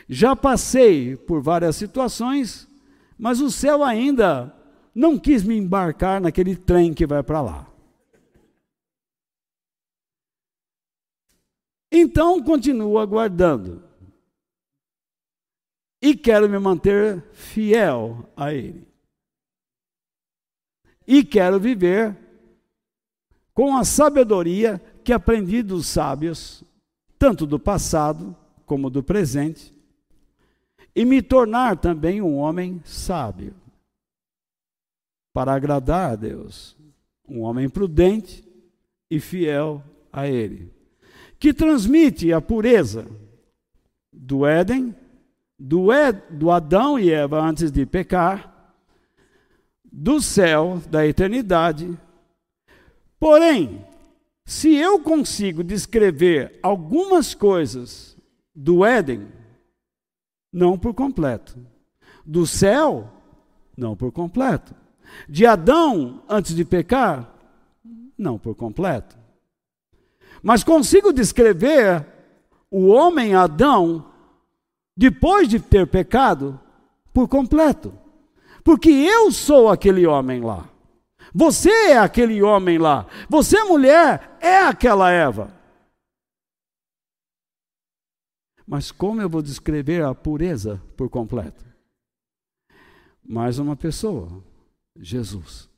[0.09, 2.66] Já passei por várias situações,
[3.17, 4.53] mas o céu ainda
[4.93, 7.67] não quis me embarcar naquele trem que vai para lá.
[11.91, 13.83] Então continuo aguardando.
[16.01, 18.87] E quero me manter fiel a Ele.
[21.07, 22.15] E quero viver
[23.53, 26.63] com a sabedoria que aprendi dos sábios,
[27.17, 29.76] tanto do passado como do presente,
[30.97, 33.53] e me tornar também um homem sábio,
[35.33, 36.75] para agradar a Deus,
[37.29, 38.43] um homem prudente
[39.09, 40.75] e fiel a Ele
[41.39, 43.07] que transmite a pureza
[44.11, 44.95] do Éden,
[45.57, 45.87] do,
[46.31, 48.75] do Adão e Eva antes de pecar,
[49.83, 51.97] do céu, da eternidade.
[53.19, 53.85] Porém,
[54.45, 58.17] se eu consigo descrever algumas coisas
[58.55, 59.27] do Éden,
[60.57, 61.55] não por completo.
[62.25, 63.07] Do céu,
[63.77, 64.73] não por completo.
[65.29, 67.31] De Adão antes de pecar,
[68.17, 69.15] não por completo.
[70.41, 72.05] Mas consigo descrever
[72.71, 74.05] o homem Adão,
[74.95, 76.59] depois de ter pecado,
[77.13, 77.93] por completo.
[78.63, 80.67] Porque eu sou aquele homem lá.
[81.33, 83.05] Você é aquele homem lá.
[83.29, 85.53] Você, mulher, é aquela Eva.
[88.67, 91.65] Mas como eu vou descrever a pureza por completo?
[93.23, 94.43] Mais uma pessoa,
[94.99, 95.69] Jesus.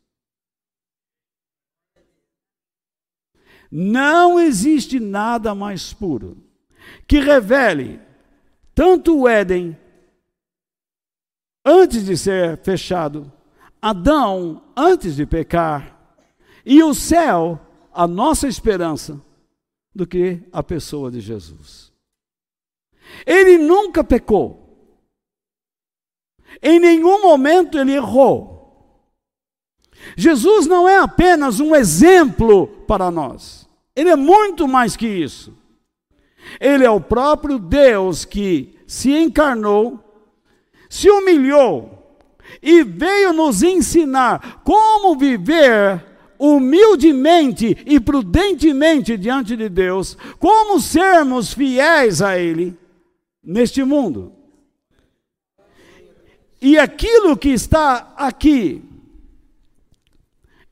[3.72, 6.38] Não existe nada mais puro
[7.08, 8.00] que revele
[8.74, 9.78] tanto o Éden
[11.64, 13.32] antes de ser fechado,
[13.80, 16.18] Adão antes de pecar,
[16.66, 17.60] e o céu,
[17.94, 19.22] a nossa esperança,
[19.94, 21.89] do que a pessoa de Jesus.
[23.26, 24.60] Ele nunca pecou.
[26.62, 28.60] Em nenhum momento ele errou.
[30.16, 35.57] Jesus não é apenas um exemplo para nós, ele é muito mais que isso.
[36.60, 39.99] Ele é o próprio Deus que se encarnou,
[40.89, 42.18] se humilhou
[42.62, 46.03] e veio nos ensinar como viver
[46.39, 52.79] humildemente e prudentemente diante de Deus, como sermos fiéis a Ele
[53.50, 54.32] neste mundo.
[56.62, 58.84] E aquilo que está aqui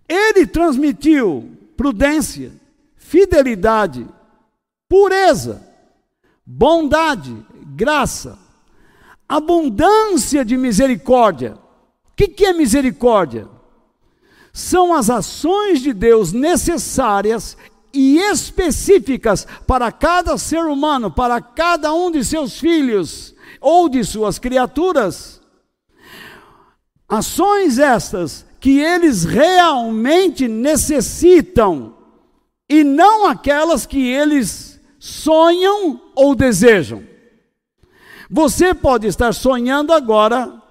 [0.07, 2.51] ele transmitiu prudência,
[2.95, 4.07] fidelidade,
[4.87, 5.67] pureza,
[6.45, 7.35] bondade,
[7.75, 8.37] graça,
[9.27, 11.55] abundância de misericórdia.
[12.05, 13.47] O que, que é misericórdia?
[14.53, 17.57] São as ações de Deus necessárias
[17.93, 24.39] e específicas para cada ser humano, para cada um de seus filhos ou de suas
[24.39, 25.41] criaturas.
[27.07, 31.95] Ações estas que eles realmente necessitam
[32.69, 37.03] e não aquelas que eles sonham ou desejam.
[38.29, 40.61] Você pode estar sonhando agora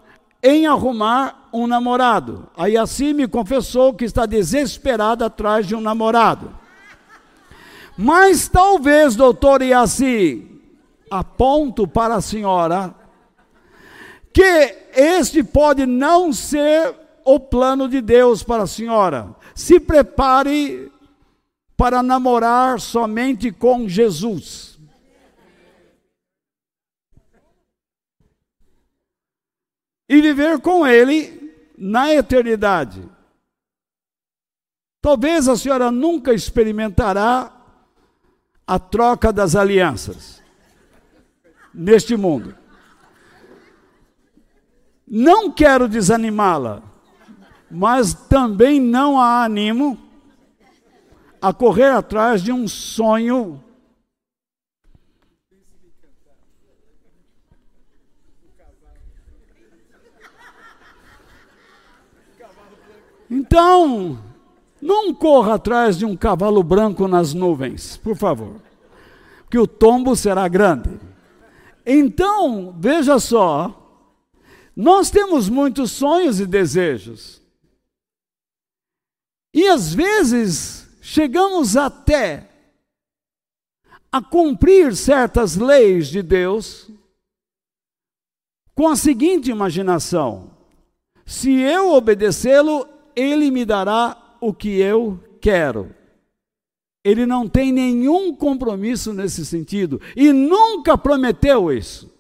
[0.42, 2.48] em arrumar um namorado.
[2.56, 6.65] A Yassi me confessou que está desesperada atrás de um namorado.
[7.96, 10.46] Mas talvez, doutor Yassi,
[11.10, 12.94] aponto para a senhora
[14.32, 14.42] que
[14.94, 16.94] este pode não ser
[17.24, 19.34] o plano de Deus para a senhora.
[19.54, 20.92] Se prepare
[21.74, 24.78] para namorar somente com Jesus.
[30.06, 33.08] E viver com Ele na eternidade.
[35.00, 37.55] Talvez a senhora nunca experimentará
[38.66, 40.42] a troca das alianças
[41.72, 42.56] neste mundo.
[45.06, 46.82] Não quero desanimá-la,
[47.70, 49.98] mas também não a animo
[51.40, 53.62] a correr atrás de um sonho
[63.28, 64.22] Então,
[64.86, 68.54] não corra atrás de um cavalo branco nas nuvens, por favor.
[69.50, 70.90] que o tombo será grande.
[71.84, 74.02] Então, veja só,
[74.74, 77.40] nós temos muitos sonhos e desejos.
[79.54, 82.50] E às vezes chegamos até
[84.10, 86.90] a cumprir certas leis de Deus
[88.74, 90.50] com a seguinte imaginação:
[91.24, 95.94] se eu obedecê-lo, ele me dará o que eu quero.
[97.04, 102.12] Ele não tem nenhum compromisso nesse sentido e nunca prometeu isso.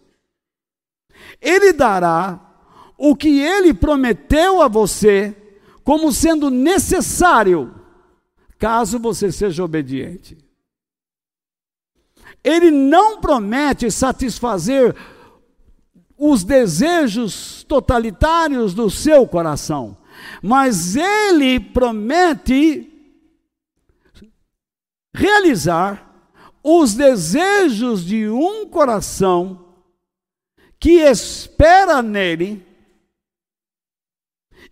[1.40, 2.40] Ele dará
[2.96, 5.34] o que ele prometeu a você
[5.82, 7.74] como sendo necessário,
[8.58, 10.36] caso você seja obediente.
[12.42, 14.94] Ele não promete satisfazer
[16.16, 19.96] os desejos totalitários do seu coração,
[20.42, 22.92] mas ele promete
[25.14, 26.06] realizar
[26.62, 29.66] os desejos de um coração
[30.78, 32.64] que espera nele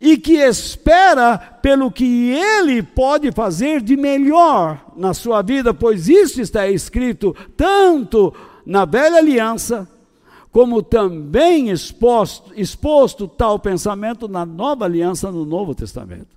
[0.01, 6.41] e que espera pelo que ele pode fazer de melhor na sua vida, pois isso
[6.41, 8.35] está escrito tanto
[8.67, 9.89] na velha aliança,
[10.55, 16.29] como também exposto, exposto tal pensamento na nova aliança no Novo Testamento.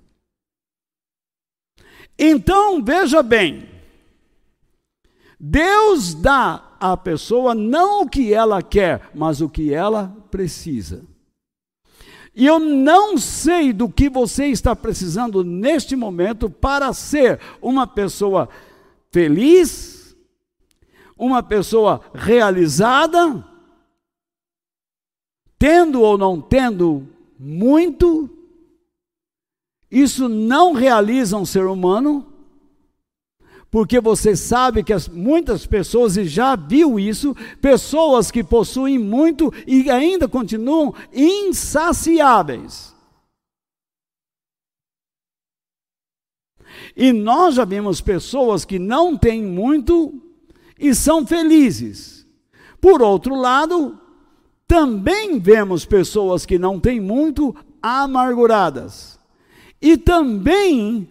[2.18, 3.68] Então, veja bem,
[5.38, 11.04] Deus dá à pessoa não o que ela quer, mas o que ela precisa.
[12.34, 18.48] E eu não sei do que você está precisando neste momento para ser uma pessoa
[19.12, 20.16] feliz,
[21.16, 23.44] uma pessoa realizada,
[25.58, 27.06] tendo ou não tendo
[27.38, 28.30] muito.
[29.90, 32.28] Isso não realiza um ser humano
[33.70, 39.52] porque você sabe que as, muitas pessoas, e já viu isso, pessoas que possuem muito
[39.66, 42.94] e ainda continuam insaciáveis.
[46.96, 50.14] E nós já vimos pessoas que não têm muito
[50.78, 52.26] e são felizes.
[52.80, 53.97] Por outro lado,
[54.68, 59.18] também vemos pessoas que não têm muito amarguradas.
[59.80, 61.08] E também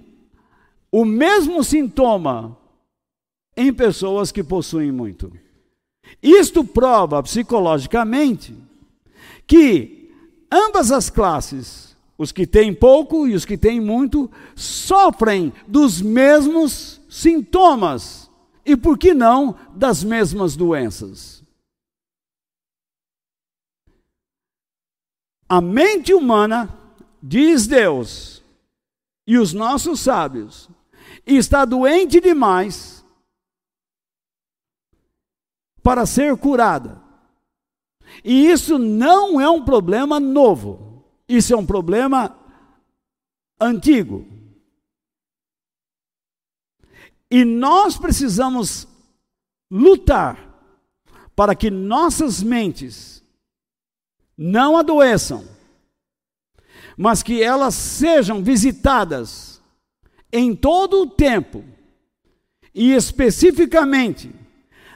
[0.92, 2.56] o mesmo sintoma
[3.56, 5.34] em pessoas que possuem muito.
[6.22, 8.56] Isto prova psicologicamente
[9.48, 10.12] que
[10.52, 17.02] ambas as classes, os que têm pouco e os que têm muito, sofrem dos mesmos
[17.10, 18.30] sintomas
[18.64, 21.37] e, por que não, das mesmas doenças.
[25.50, 26.70] A mente humana,
[27.22, 28.44] diz Deus,
[29.26, 30.70] e os nossos sábios,
[31.26, 33.06] está doente demais
[35.82, 37.02] para ser curada.
[38.24, 42.38] E isso não é um problema novo, isso é um problema
[43.60, 44.26] antigo.
[47.30, 48.88] E nós precisamos
[49.70, 50.48] lutar
[51.36, 53.17] para que nossas mentes
[54.38, 55.44] não adoeçam,
[56.96, 59.62] mas que elas sejam visitadas
[60.32, 61.64] em todo o tempo,
[62.74, 64.34] e especificamente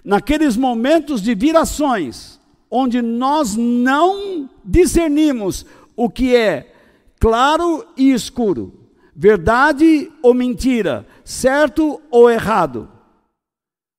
[0.04, 2.39] naqueles momentos de virações,
[2.70, 5.66] onde nós não discernimos
[5.96, 6.74] o que é
[7.20, 12.89] claro e escuro, verdade ou mentira, certo ou errado,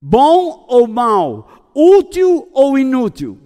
[0.00, 3.38] bom ou mal, útil ou inútil.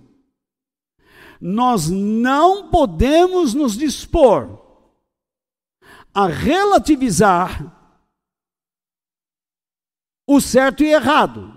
[1.40, 4.58] Nós não podemos nos dispor
[6.14, 7.72] a relativizar
[10.26, 11.56] o certo e errado,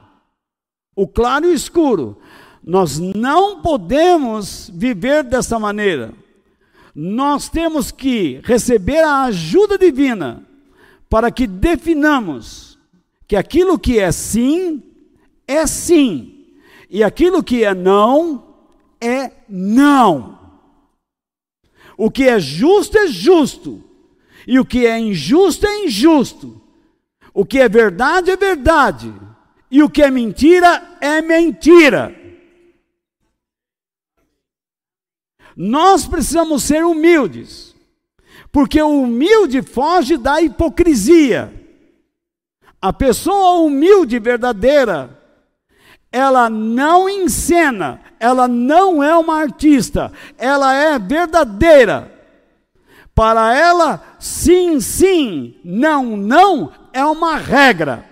[0.96, 2.20] o claro e o escuro.
[2.62, 6.14] Nós não podemos viver dessa maneira.
[6.94, 10.46] Nós temos que receber a ajuda divina
[11.10, 12.78] para que definamos
[13.28, 14.84] que aquilo que é sim
[15.48, 16.48] é sim
[16.90, 18.49] e aquilo que é não
[19.02, 20.40] é não.
[21.98, 23.84] O que é justo é justo
[24.48, 26.60] e o que é injusto é injusto.
[27.34, 29.14] O que é verdade é verdade,
[29.70, 32.16] e o que é mentira é mentira.
[35.56, 37.76] Nós precisamos ser humildes,
[38.52, 41.54] porque o humilde foge da hipocrisia.
[42.82, 45.22] A pessoa humilde verdadeira,
[46.12, 52.12] ela não encena, ela não é uma artista, ela é verdadeira.
[53.16, 58.06] Para ela, sim, sim, não, não é uma regra.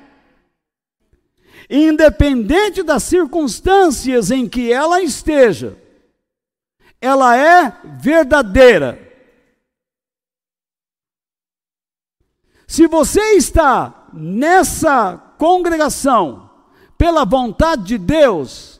[1.70, 5.78] independente das circunstâncias em que ela esteja,
[7.01, 8.97] ela é verdadeira.
[12.66, 16.49] Se você está nessa congregação
[16.97, 18.77] pela vontade de Deus,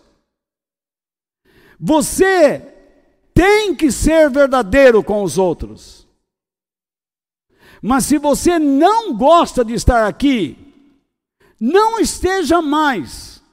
[1.80, 2.60] você
[3.34, 6.08] tem que ser verdadeiro com os outros.
[7.82, 10.58] Mas se você não gosta de estar aqui,
[11.60, 13.44] não esteja mais.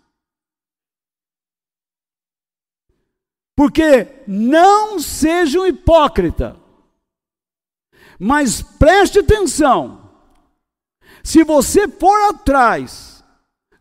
[3.55, 6.59] Porque não seja um hipócrita.
[8.19, 10.11] Mas preste atenção.
[11.23, 13.23] Se você for atrás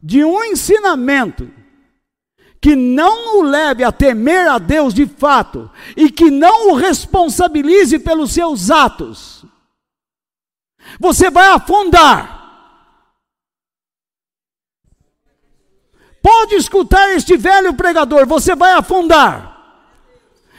[0.01, 1.62] de um ensinamento
[2.63, 7.99] que não o leve a temer a Deus de fato e que não o responsabilize
[7.99, 9.43] pelos seus atos,
[10.97, 12.41] você vai afundar.
[16.21, 19.51] Pode escutar este velho pregador, você vai afundar.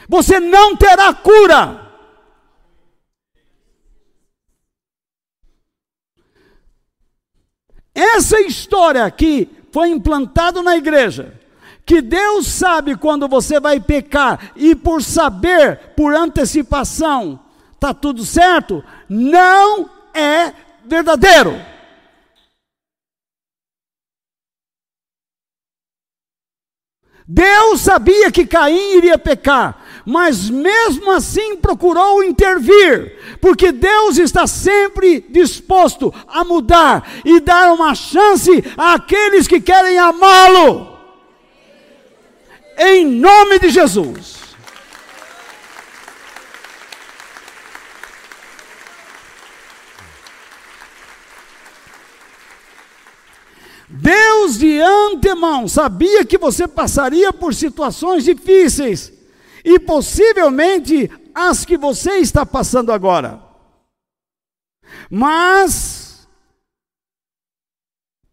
[0.07, 1.91] Você não terá cura.
[7.95, 11.41] Essa história aqui foi implantada na igreja.
[11.85, 17.39] Que Deus sabe quando você vai pecar e por saber, por antecipação,
[17.79, 20.51] tá tudo certo, não é
[20.83, 21.53] verdadeiro.
[27.27, 35.21] Deus sabia que Caim iria pecar, mas mesmo assim procurou intervir, porque Deus está sempre
[35.29, 40.94] disposto a mudar e dar uma chance àqueles que querem amá-lo.
[42.77, 44.45] Em nome de Jesus.
[53.87, 59.11] Deus de antemão sabia que você passaria por situações difíceis
[59.63, 63.41] e possivelmente as que você está passando agora.
[65.09, 66.27] Mas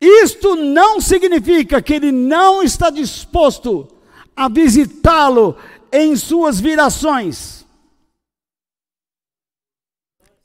[0.01, 3.89] isto não significa que ele não está disposto
[4.37, 5.57] a visitá-lo
[5.93, 7.67] em suas virações.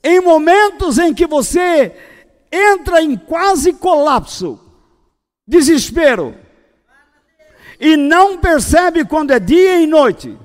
[0.02, 1.94] Em momentos em que você
[2.52, 4.58] entra em quase colapso,
[5.46, 6.34] desespero,
[7.80, 10.36] e não percebe quando é dia e noite.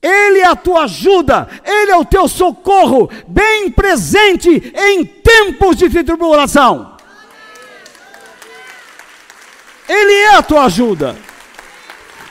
[0.00, 5.88] Ele é a tua ajuda, Ele é o teu socorro, bem presente em tempos de
[5.88, 6.93] tribulação.
[9.88, 11.16] Ele é a tua ajuda.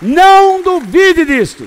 [0.01, 1.66] Não duvide disto.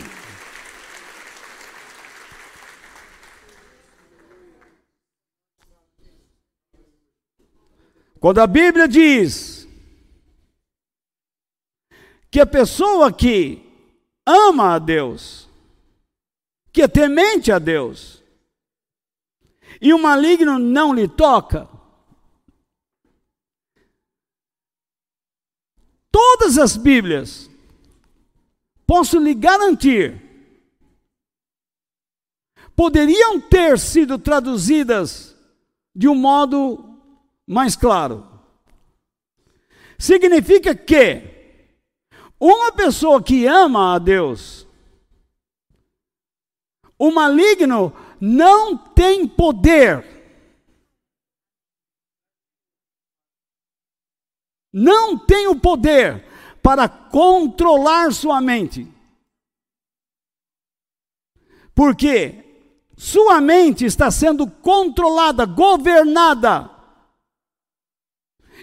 [8.19, 9.69] Quando a Bíblia diz
[12.31, 13.63] que a pessoa que
[14.27, 15.49] ama a Deus,
[16.73, 18.23] que é temente a Deus,
[19.81, 21.69] e o maligno não lhe toca,
[26.17, 27.51] todas as Bíblias,
[28.87, 30.19] posso lhe garantir,
[32.75, 35.37] poderiam ter sido traduzidas
[35.95, 36.99] de um modo
[37.47, 38.27] mais claro.
[39.99, 41.21] Significa que
[42.41, 44.67] uma pessoa que ama a Deus,
[46.99, 50.16] o maligno não tem poder,
[54.79, 56.23] não tem o poder
[56.63, 58.87] para controlar sua mente.
[61.75, 62.45] Porque
[62.95, 66.71] sua mente está sendo controlada, governada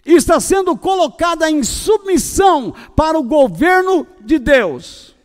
[0.05, 5.15] está sendo colocada em submissão para o governo de Deus.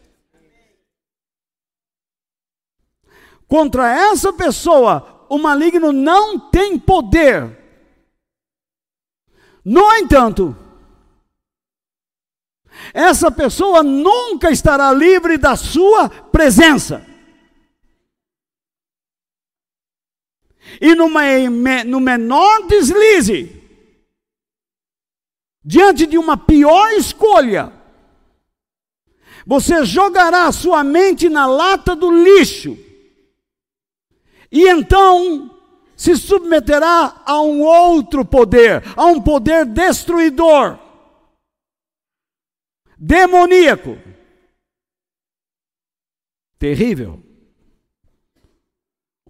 [3.47, 7.59] Contra essa pessoa, o maligno não tem poder.
[9.63, 10.57] No entanto,
[12.93, 17.07] essa pessoa nunca estará livre da sua presença.
[20.81, 21.23] E numa,
[21.87, 23.59] no menor deslize,
[25.65, 27.73] diante de uma pior escolha,
[29.47, 32.77] você jogará a sua mente na lata do lixo,
[34.53, 35.55] e então
[35.97, 40.79] se submeterá a um outro poder, a um poder destruidor,
[42.99, 43.97] demoníaco.
[46.59, 47.23] Terrível.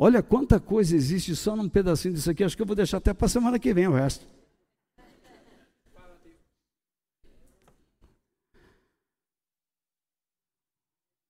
[0.01, 2.45] Olha quanta coisa existe só num pedacinho disso aqui.
[2.45, 4.27] Acho que eu vou deixar até para a semana que vem o resto.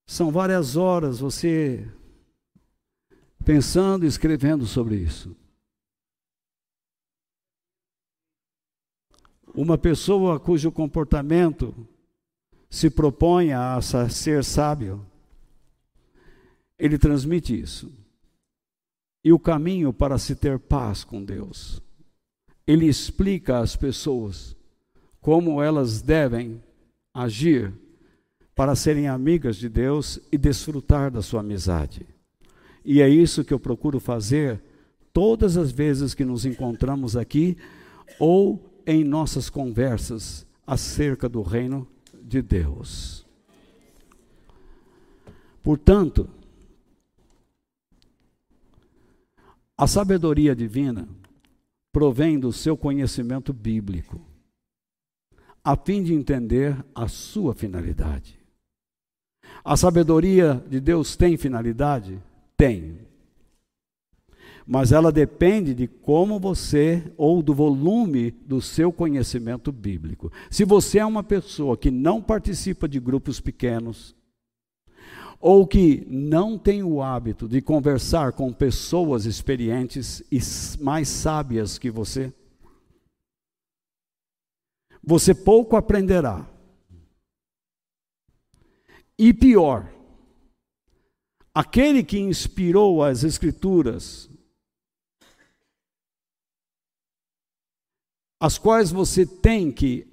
[0.07, 1.91] São várias horas você
[3.45, 5.37] pensando e escrevendo sobre isso.
[9.55, 11.75] Uma pessoa cujo comportamento
[12.71, 15.05] se propõe a ser sábio,
[16.79, 17.91] ele transmite isso.
[19.25, 21.83] E o caminho para se ter paz com Deus.
[22.67, 24.57] Ele explica às pessoas
[25.21, 26.63] como elas devem
[27.13, 27.73] agir
[28.55, 32.07] para serem amigas de Deus e desfrutar da sua amizade.
[32.85, 34.63] E é isso que eu procuro fazer
[35.13, 37.57] todas as vezes que nos encontramos aqui
[38.19, 41.87] ou em nossas conversas acerca do reino
[42.29, 43.27] de Deus.
[45.63, 46.29] Portanto,
[49.77, 51.09] a sabedoria divina
[51.91, 54.21] provém do seu conhecimento bíblico,
[55.65, 58.39] a fim de entender a sua finalidade.
[59.65, 62.23] A sabedoria de Deus tem finalidade?
[62.57, 63.08] Tem
[64.71, 70.31] mas ela depende de como você ou do volume do seu conhecimento bíblico.
[70.51, 74.15] Se você é uma pessoa que não participa de grupos pequenos,
[75.41, 80.39] ou que não tem o hábito de conversar com pessoas experientes e
[80.83, 82.31] mais sábias que você,
[85.03, 86.47] você pouco aprenderá.
[89.19, 89.91] E pior,
[91.55, 94.29] aquele que inspirou as Escrituras
[98.41, 100.07] as quais você tem que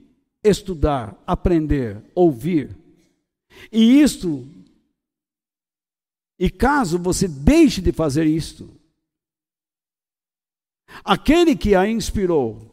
[0.44, 2.76] estudar, aprender, ouvir.
[3.72, 4.48] E isto,
[6.40, 8.70] e caso você deixe de fazer isto,
[11.04, 12.72] aquele que a inspirou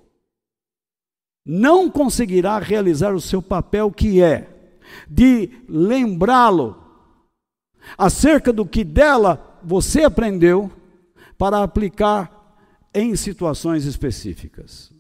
[1.45, 4.49] não conseguirá realizar o seu papel que é
[5.09, 6.81] de lembrá-lo
[7.99, 10.71] acerca do que dela você aprendeu
[11.37, 12.31] para aplicar
[12.95, 14.92] em situações específicas.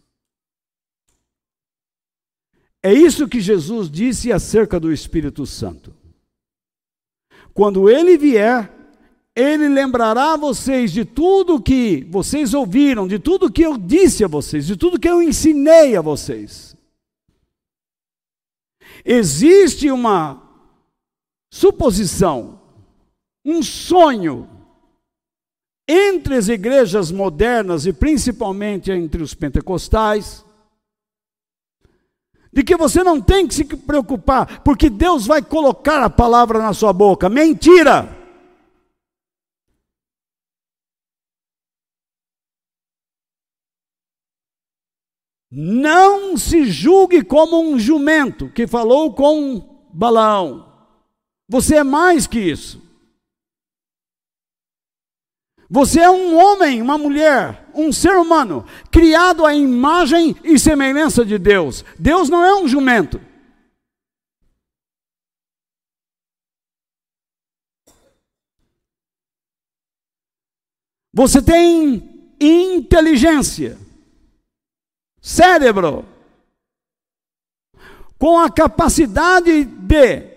[2.82, 5.94] É isso que Jesus disse acerca do Espírito Santo.
[7.54, 8.72] Quando ele vier,
[9.36, 14.66] ele lembrará vocês de tudo que vocês ouviram, de tudo que eu disse a vocês,
[14.66, 16.76] de tudo que eu ensinei a vocês.
[19.04, 20.42] Existe uma
[21.52, 22.60] suposição,
[23.44, 24.48] um sonho
[25.88, 30.44] entre as igrejas modernas e principalmente entre os pentecostais,
[32.52, 36.74] de que você não tem que se preocupar, porque Deus vai colocar a palavra na
[36.74, 37.28] sua boca.
[37.28, 38.20] Mentira!
[45.54, 50.66] Não se julgue como um jumento que falou com balão.
[51.46, 52.80] Você é mais que isso.
[55.72, 61.38] Você é um homem, uma mulher, um ser humano, criado à imagem e semelhança de
[61.38, 61.82] Deus.
[61.98, 63.18] Deus não é um jumento.
[71.10, 73.78] Você tem inteligência,
[75.22, 76.04] cérebro,
[78.18, 80.36] com a capacidade de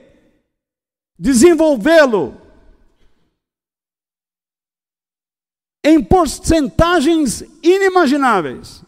[1.19, 2.44] desenvolvê-lo
[5.85, 8.83] em porcentagens inimagináveis.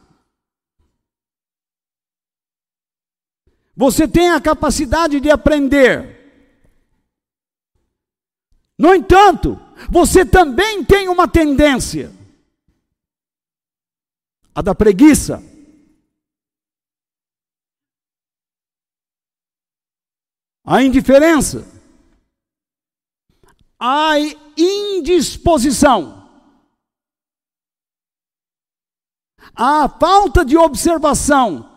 [3.76, 6.18] Você tem a capacidade de aprender.
[8.76, 12.12] No entanto, você também tem uma tendência
[14.58, 15.40] a da preguiça.
[20.66, 21.64] A indiferença,
[23.80, 24.14] a
[24.58, 26.17] indisposição.
[29.58, 31.68] A falta de observação,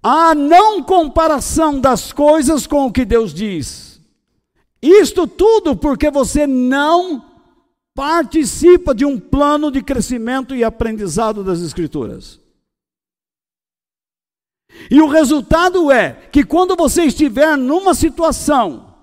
[0.00, 4.00] a não comparação das coisas com o que Deus diz.
[4.80, 7.24] Isto tudo porque você não
[7.94, 12.40] participa de um plano de crescimento e aprendizado das Escrituras.
[14.90, 18.94] E o resultado é que quando você estiver numa situação,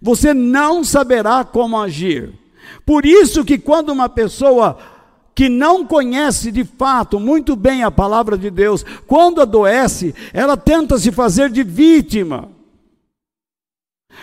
[0.00, 2.43] você não saberá como agir.
[2.84, 4.78] Por isso que quando uma pessoa
[5.34, 10.96] que não conhece de fato muito bem a palavra de Deus, quando adoece, ela tenta
[10.98, 12.48] se fazer de vítima.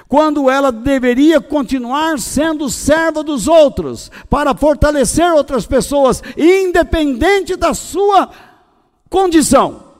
[0.08, 8.30] Quando ela deveria continuar sendo serva dos outros, para fortalecer outras pessoas, independente da sua
[9.10, 9.91] condição.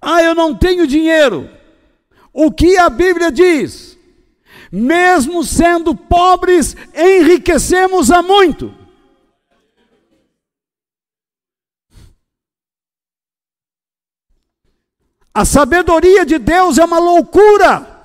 [0.00, 1.50] Ah, eu não tenho dinheiro.
[2.32, 3.98] O que a Bíblia diz?
[4.70, 8.74] Mesmo sendo pobres, enriquecemos a muito.
[15.32, 17.96] A sabedoria de Deus é uma loucura.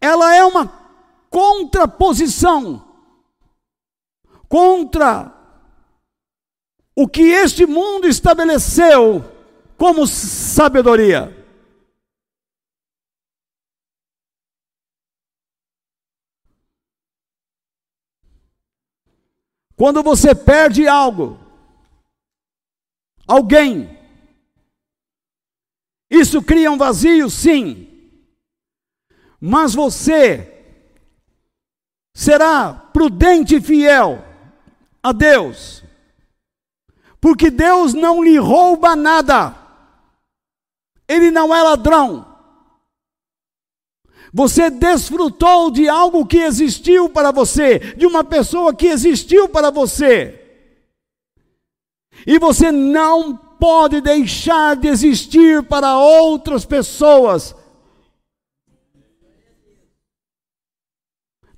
[0.00, 0.66] Ela é uma
[1.30, 2.86] contraposição
[4.48, 5.33] contra
[6.96, 9.24] o que este mundo estabeleceu
[9.76, 11.44] como sabedoria.
[19.76, 21.38] Quando você perde algo,
[23.26, 23.98] alguém,
[26.08, 27.90] isso cria um vazio, sim,
[29.40, 30.50] mas você
[32.14, 34.24] será prudente e fiel
[35.02, 35.83] a Deus,
[37.24, 39.56] porque Deus não lhe rouba nada,
[41.08, 42.36] Ele não é ladrão.
[44.30, 50.38] Você desfrutou de algo que existiu para você, de uma pessoa que existiu para você.
[52.26, 57.56] E você não pode deixar de existir para outras pessoas.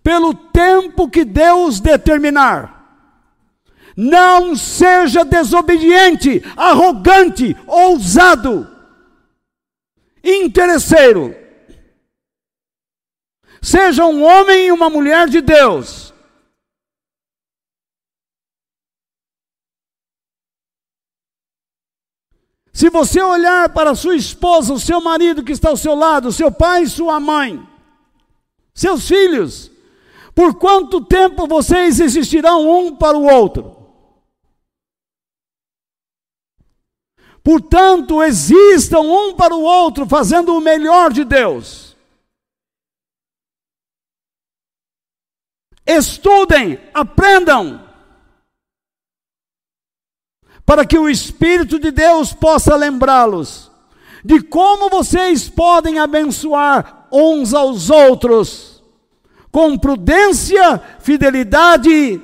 [0.01, 2.76] Pelo tempo que Deus determinar.
[3.97, 8.69] Não seja desobediente, arrogante, ousado,
[10.23, 11.35] interesseiro.
[13.63, 16.13] Seja um homem e uma mulher de Deus.
[22.77, 26.53] Se você olhar para sua esposa, o seu marido que está ao seu lado, seu
[26.53, 27.67] pai e sua mãe,
[28.75, 29.71] seus filhos,
[30.35, 33.76] por quanto tempo vocês existirão um para o outro?
[37.47, 41.97] Portanto, existam um para o outro, fazendo o melhor de Deus.
[45.87, 47.89] Estudem, aprendam,
[50.65, 53.71] para que o Espírito de Deus possa lembrá-los
[54.25, 58.83] de como vocês podem abençoar uns aos outros
[59.53, 62.21] com prudência, fidelidade,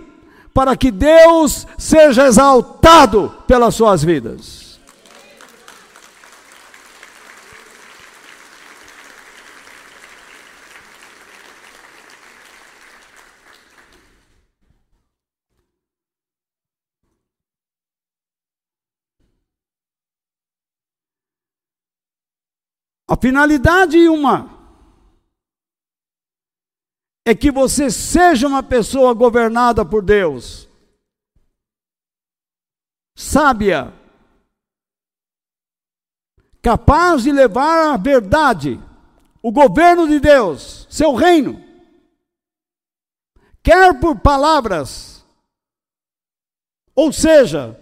[0.52, 4.62] para que Deus seja exaltado pelas suas vidas.
[23.02, 24.50] A finalidade uma
[27.24, 30.68] é que você seja uma pessoa governada por Deus,
[33.14, 33.94] sábia,
[36.60, 38.80] capaz de levar a verdade,
[39.40, 41.62] o governo de Deus, seu reino,
[43.62, 45.24] quer por palavras,
[46.92, 47.80] ou seja,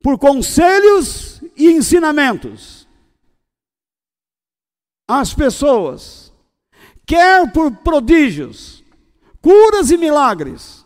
[0.00, 2.81] por conselhos e ensinamentos
[5.08, 6.32] às pessoas,
[7.06, 8.82] quer por prodígios,
[9.40, 10.82] curas e milagres.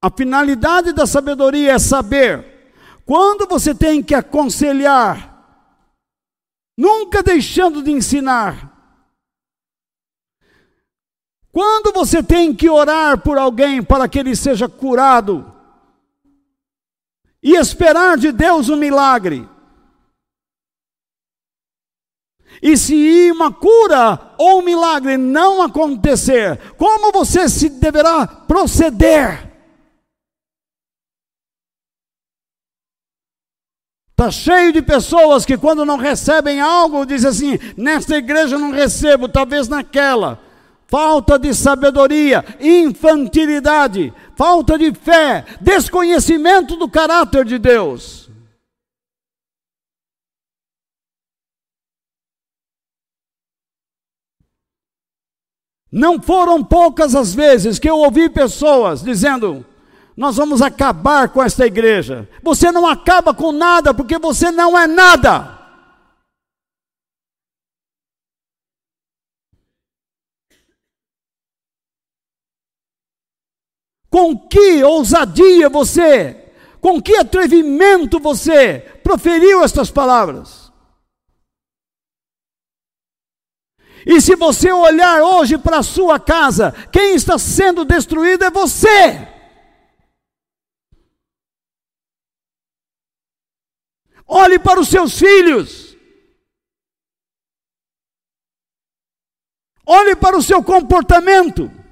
[0.00, 2.72] A finalidade da sabedoria é saber
[3.06, 5.32] quando você tem que aconselhar,
[6.76, 8.70] nunca deixando de ensinar.
[11.50, 15.53] Quando você tem que orar por alguém para que ele seja curado,
[17.44, 19.46] e esperar de Deus um milagre.
[22.62, 29.52] E se uma cura ou um milagre não acontecer, como você se deverá proceder?
[34.12, 39.28] Está cheio de pessoas que, quando não recebem algo, dizem assim: nesta igreja não recebo,
[39.28, 40.40] talvez naquela.
[40.86, 48.24] Falta de sabedoria, infantilidade falta de fé, desconhecimento do caráter de Deus.
[55.96, 59.64] Não foram poucas as vezes que eu ouvi pessoas dizendo:
[60.16, 62.28] Nós vamos acabar com esta igreja.
[62.42, 65.53] Você não acaba com nada porque você não é nada.
[74.14, 80.72] Com que ousadia você, com que atrevimento você proferiu estas palavras?
[84.06, 89.26] E se você olhar hoje para a sua casa, quem está sendo destruído é você.
[94.28, 95.96] Olhe para os seus filhos.
[99.84, 101.82] Olhe para o seu comportamento.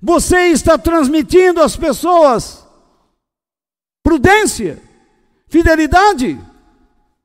[0.00, 2.66] Você está transmitindo às pessoas
[4.02, 4.82] prudência,
[5.48, 6.38] fidelidade,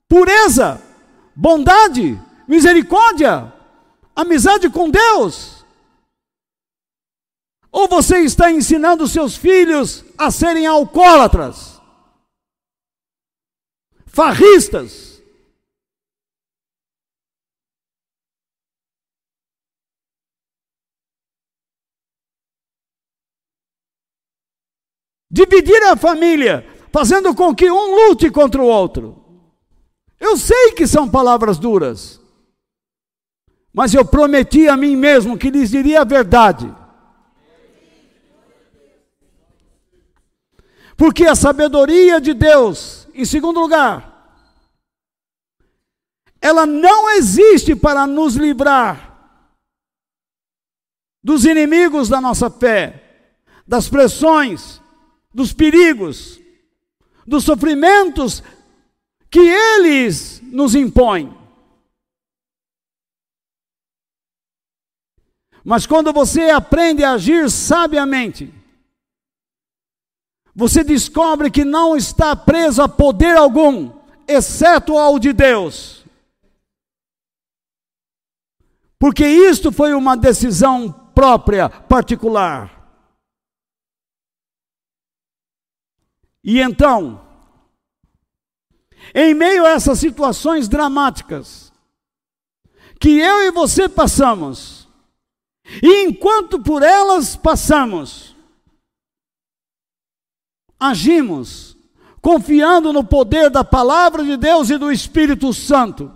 [0.07, 0.81] pureza,
[1.35, 3.53] bondade, misericórdia,
[4.15, 5.65] amizade com Deus?
[7.71, 11.79] Ou você está ensinando seus filhos a serem alcoólatras,
[14.05, 15.10] farristas,
[25.31, 29.17] dividir a família, fazendo com que um lute contra o outro.
[30.19, 32.19] Eu sei que são palavras duras,
[33.73, 36.71] mas eu prometi a mim mesmo que lhes diria a verdade.
[40.97, 44.11] Porque a sabedoria de Deus, em segundo lugar,
[46.39, 49.09] ela não existe para nos livrar
[51.23, 53.29] dos inimigos da nossa fé,
[53.65, 54.80] das pressões,
[55.33, 56.39] dos perigos,
[57.25, 58.43] dos sofrimentos
[59.29, 61.37] que eles nos impõem.
[65.63, 68.53] Mas quando você aprende a agir sabiamente,
[70.53, 73.91] você descobre que não está preso a poder algum,
[74.27, 76.03] exceto ao de Deus.
[78.99, 82.80] Porque isto foi uma decisão própria, particular.
[86.43, 87.21] E então,
[89.13, 91.71] em meio a essas situações dramáticas
[92.99, 94.87] que eu e você passamos,
[95.81, 98.35] e enquanto por elas passamos,
[100.79, 101.75] agimos
[102.21, 106.11] confiando no poder da palavra de Deus e do Espírito Santo.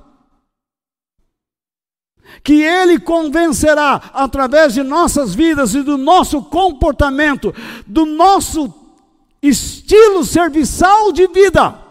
[2.44, 7.54] Que Ele convencerá através de nossas vidas e do nosso comportamento,
[7.88, 8.85] do nosso
[9.48, 11.84] estilo serviçal de vida,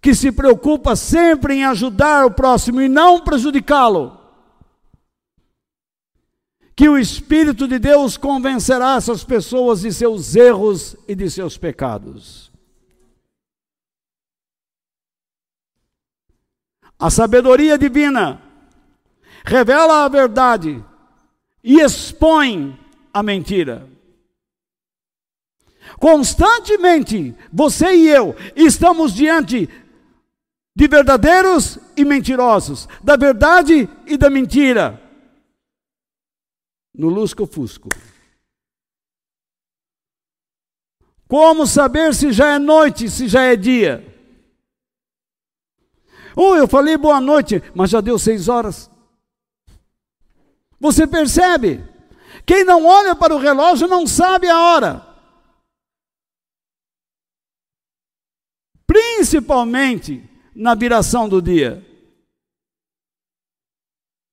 [0.00, 4.16] que se preocupa sempre em ajudar o próximo e não prejudicá-lo.
[6.76, 12.52] Que o Espírito de Deus convencerá essas pessoas de seus erros e de seus pecados.
[16.98, 18.40] A sabedoria divina
[19.44, 20.82] revela a verdade
[21.62, 22.78] e expõe
[23.12, 23.95] a mentira.
[25.98, 29.68] Constantemente, você e eu estamos diante
[30.74, 35.02] de verdadeiros e mentirosos, da verdade e da mentira.
[36.94, 37.88] No lusco-fusco.
[41.26, 44.06] Como saber se já é noite, se já é dia?
[46.36, 48.90] Oh, eu falei boa noite, mas já deu seis horas.
[50.78, 51.82] Você percebe?
[52.44, 55.05] Quem não olha para o relógio não sabe a hora.
[58.86, 60.22] Principalmente
[60.54, 61.84] na viração do dia.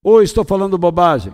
[0.03, 1.33] Ou estou falando bobagem?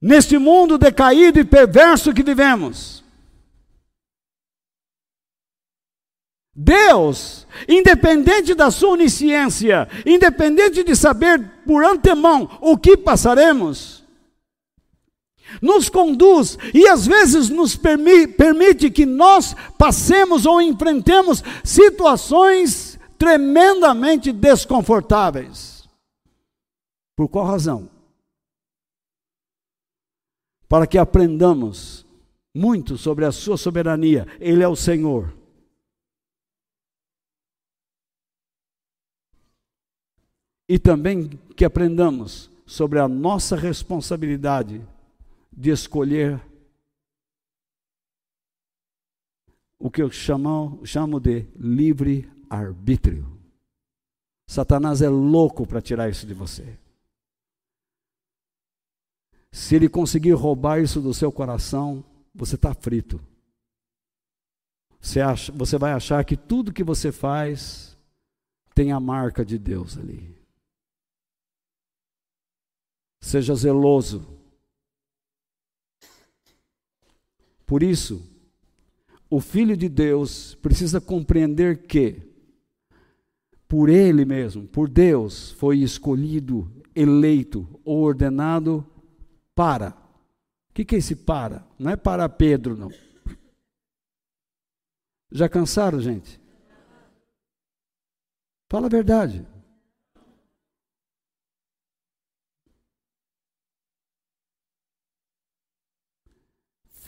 [0.00, 3.02] Neste mundo decaído e perverso que vivemos,
[6.54, 14.03] Deus, independente da sua onisciência, independente de saber por antemão o que passaremos,
[15.60, 24.32] nos conduz e às vezes nos permi permite que nós passemos ou enfrentemos situações tremendamente
[24.32, 25.88] desconfortáveis.
[27.16, 27.88] Por qual razão?
[30.68, 32.04] Para que aprendamos
[32.54, 34.26] muito sobre a sua soberania.
[34.38, 35.34] Ele é o Senhor.
[40.68, 44.86] E também que aprendamos sobre a nossa responsabilidade
[45.56, 46.40] de escolher
[49.78, 53.38] o que eu chamo, chamo de livre arbítrio.
[54.46, 56.78] Satanás é louco para tirar isso de você.
[59.52, 63.20] Se ele conseguir roubar isso do seu coração, você está frito.
[65.00, 67.96] Você, acha, você vai achar que tudo que você faz
[68.74, 70.34] tem a marca de Deus ali.
[73.20, 74.33] Seja zeloso
[77.66, 78.22] por isso,
[79.30, 82.22] o Filho de Deus precisa compreender que,
[83.66, 88.86] por Ele mesmo, por Deus, foi escolhido, eleito ou ordenado
[89.54, 89.90] para.
[90.70, 91.66] O que, que é esse para?
[91.78, 92.90] Não é para Pedro, não.
[95.32, 96.40] Já cansaram, gente?
[98.70, 99.46] Fala a verdade.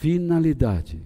[0.06, 1.04] Finalidade.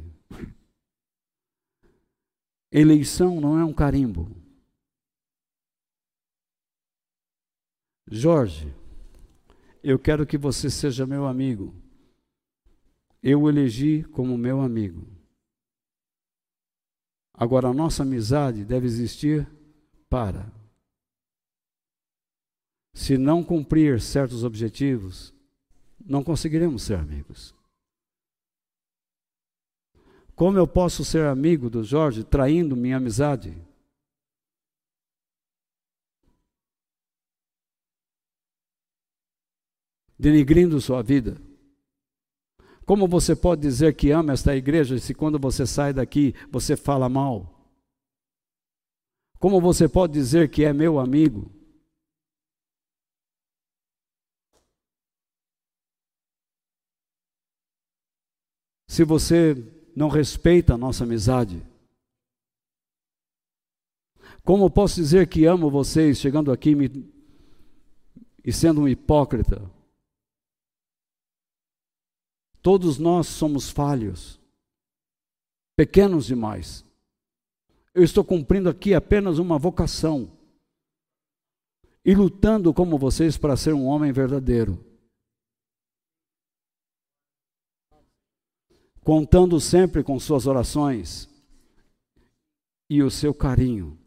[2.71, 4.31] Eleição não é um carimbo.
[8.07, 8.71] Jorge,
[9.83, 11.75] eu quero que você seja meu amigo.
[13.23, 15.09] Eu o elegi como meu amigo.
[17.33, 19.51] Agora, a nossa amizade deve existir
[20.11, 20.53] para.
[22.93, 25.33] Se não cumprir certos objetivos,
[25.99, 27.59] não conseguiremos ser amigos.
[30.41, 33.55] Como eu posso ser amigo do Jorge traindo minha amizade?
[40.19, 41.39] Denigrindo sua vida.
[42.87, 47.07] Como você pode dizer que ama esta igreja se quando você sai daqui você fala
[47.07, 47.71] mal?
[49.39, 51.53] Como você pode dizer que é meu amigo?
[58.89, 61.63] Se você não respeita a nossa amizade.
[64.45, 66.89] Como posso dizer que amo vocês chegando aqui me,
[68.45, 69.71] e sendo um hipócrita?
[72.63, 74.41] Todos nós somos falhos,
[75.77, 76.85] pequenos demais.
[77.95, 80.31] Eu estou cumprindo aqui apenas uma vocação
[82.05, 84.90] e lutando como vocês para ser um homem verdadeiro.
[89.03, 91.29] Contando sempre com suas orações
[92.89, 93.99] e o seu carinho.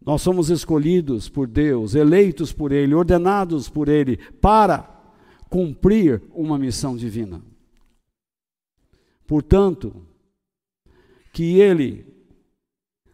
[0.00, 4.96] Nós somos escolhidos por Deus, eleitos por Ele, ordenados por Ele, para
[5.50, 7.42] cumprir uma missão divina.
[9.26, 10.06] Portanto,
[11.32, 12.06] que ele,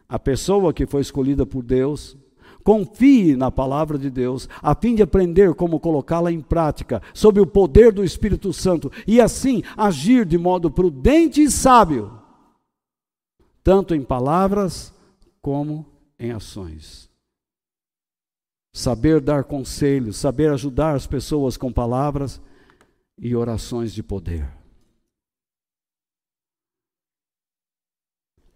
[0.08, 2.16] a pessoa que foi escolhida por Deus,
[2.62, 7.46] confie na palavra de Deus, a fim de aprender como colocá-la em prática, sob o
[7.46, 12.18] poder do Espírito Santo, e assim agir de modo prudente e sábio,
[13.62, 14.92] tanto em palavras
[15.40, 15.86] como
[16.18, 17.10] em ações.
[18.74, 22.40] Saber dar conselhos, saber ajudar as pessoas com palavras
[23.18, 24.48] e orações de poder.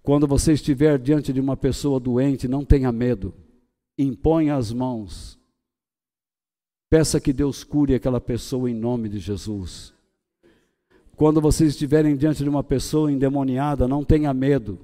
[0.03, 3.35] Quando você estiver diante de uma pessoa doente, não tenha medo.
[3.99, 5.39] Imponha as mãos.
[6.89, 9.93] Peça que Deus cure aquela pessoa em nome de Jesus.
[11.17, 14.79] Quando vocês estiverem diante de uma pessoa endemoniada, não tenha medo.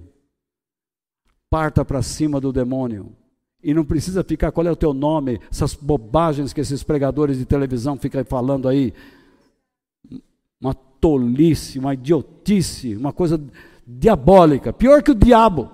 [1.51, 3.15] Parta para cima do demônio.
[3.63, 7.45] E não precisa ficar qual é o teu nome, essas bobagens que esses pregadores de
[7.45, 8.93] televisão ficam falando aí.
[10.61, 13.41] Uma tolice, uma idiotice, uma coisa
[13.87, 15.71] diabólica, pior que o diabo.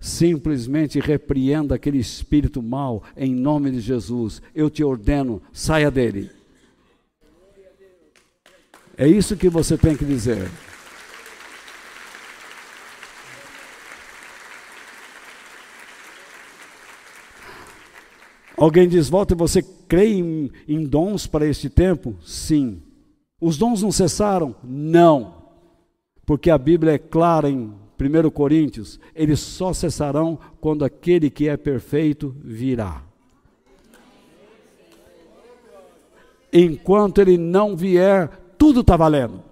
[0.00, 4.40] Simplesmente repreenda aquele espírito mau em nome de Jesus.
[4.54, 6.30] Eu te ordeno, saia dele.
[8.96, 10.50] É isso que você tem que dizer.
[18.56, 22.16] Alguém diz, volta, você crê em, em dons para este tempo?
[22.24, 22.82] Sim.
[23.40, 24.56] Os dons não cessaram?
[24.64, 25.44] Não.
[26.26, 31.56] Porque a Bíblia é clara em 1 Coríntios: eles só cessarão quando aquele que é
[31.56, 33.02] perfeito virá.
[36.52, 39.42] Enquanto ele não vier, tudo está valendo.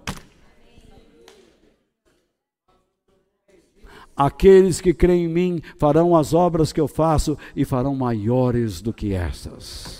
[4.15, 8.91] Aqueles que creem em mim farão as obras que eu faço e farão maiores do
[8.91, 9.96] que essas.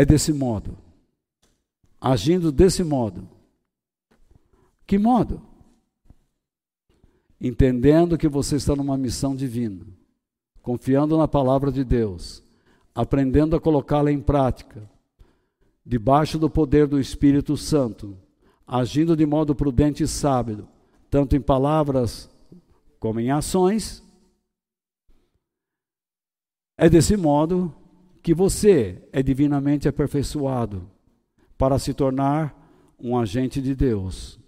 [0.00, 0.78] É desse modo.
[2.00, 3.28] Agindo desse modo.
[4.86, 5.42] Que modo?
[7.40, 9.84] Entendendo que você está numa missão divina,
[10.62, 12.44] confiando na palavra de Deus,
[12.94, 14.88] aprendendo a colocá-la em prática,
[15.84, 18.16] debaixo do poder do Espírito Santo,
[18.66, 20.68] agindo de modo prudente e sábio,
[21.10, 22.30] tanto em palavras
[23.00, 24.00] como em ações.
[26.76, 27.74] É desse modo
[28.28, 30.86] que você é divinamente aperfeiçoado
[31.56, 32.54] para se tornar
[32.98, 34.38] um agente de Deus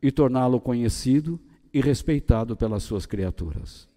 [0.00, 1.40] e torná-lo conhecido
[1.72, 3.88] e respeitado pelas suas criaturas.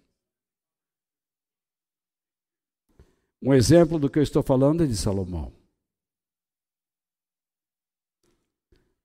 [3.40, 5.52] Um exemplo do que eu estou falando é de Salomão.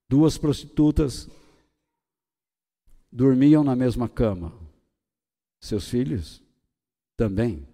[0.08, 1.30] Duas prostitutas
[3.12, 4.52] dormiam na mesma cama.
[5.60, 6.42] Seus filhos
[7.16, 7.72] também.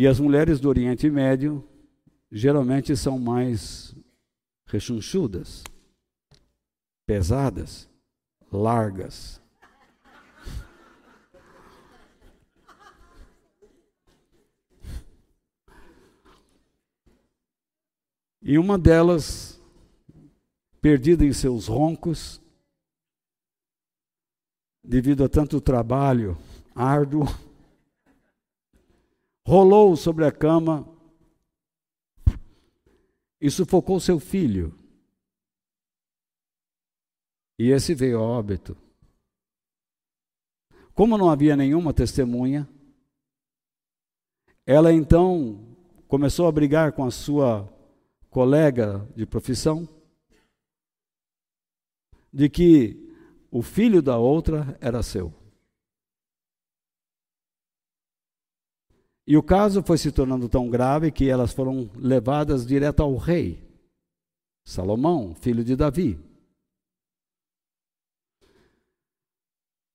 [0.00, 1.68] E as mulheres do Oriente Médio
[2.30, 3.96] geralmente são mais
[4.64, 5.64] rechonchudas,
[7.04, 7.90] pesadas,
[8.52, 9.42] largas.
[18.40, 19.60] E uma delas,
[20.80, 22.40] perdida em seus roncos,
[24.80, 26.38] devido a tanto trabalho
[26.72, 27.26] árduo,
[29.48, 30.86] rolou sobre a cama
[33.40, 34.78] e sufocou seu filho.
[37.58, 38.76] E esse veio a óbito.
[40.92, 42.68] Como não havia nenhuma testemunha,
[44.66, 45.74] ela então
[46.06, 47.66] começou a brigar com a sua
[48.28, 49.88] colega de profissão
[52.30, 53.16] de que
[53.50, 55.32] o filho da outra era seu.
[59.30, 63.62] E o caso foi se tornando tão grave que elas foram levadas direto ao rei,
[64.64, 66.18] Salomão, filho de Davi.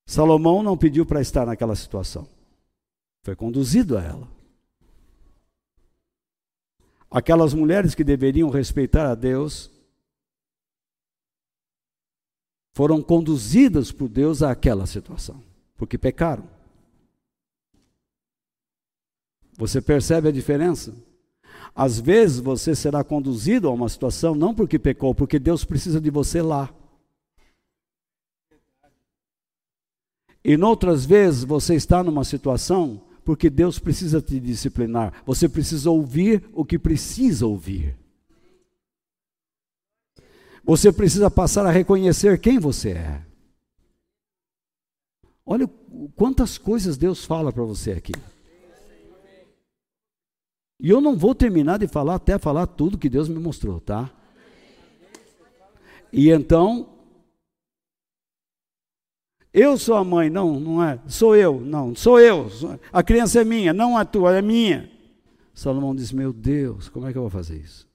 [0.06, 2.30] Salomão não pediu para estar naquela situação,
[3.24, 4.32] foi conduzido a ela.
[7.10, 9.72] Aquelas mulheres que deveriam respeitar a Deus
[12.72, 15.44] foram conduzidas por Deus àquela situação,
[15.76, 16.48] porque pecaram.
[19.58, 20.94] Você percebe a diferença?
[21.76, 26.10] Às vezes você será conduzido a uma situação não porque pecou, porque Deus precisa de
[26.10, 26.74] você lá.
[30.44, 35.24] E noutras vezes você está numa situação porque Deus precisa te disciplinar.
[35.26, 37.98] Você precisa ouvir o que precisa ouvir.
[40.64, 43.22] Você precisa passar a reconhecer quem você é.
[45.46, 45.70] Olha
[46.16, 48.14] quantas coisas Deus fala para você aqui.
[50.84, 54.12] E eu não vou terminar de falar até falar tudo que Deus me mostrou, tá?
[56.12, 56.90] E então,
[59.54, 61.00] eu sou a mãe, não, não é.
[61.08, 62.50] Sou eu, não, sou eu.
[62.92, 64.92] A criança é minha, não a tua, é minha.
[65.54, 67.88] Salomão diz: Meu Deus, como é que eu vou fazer isso?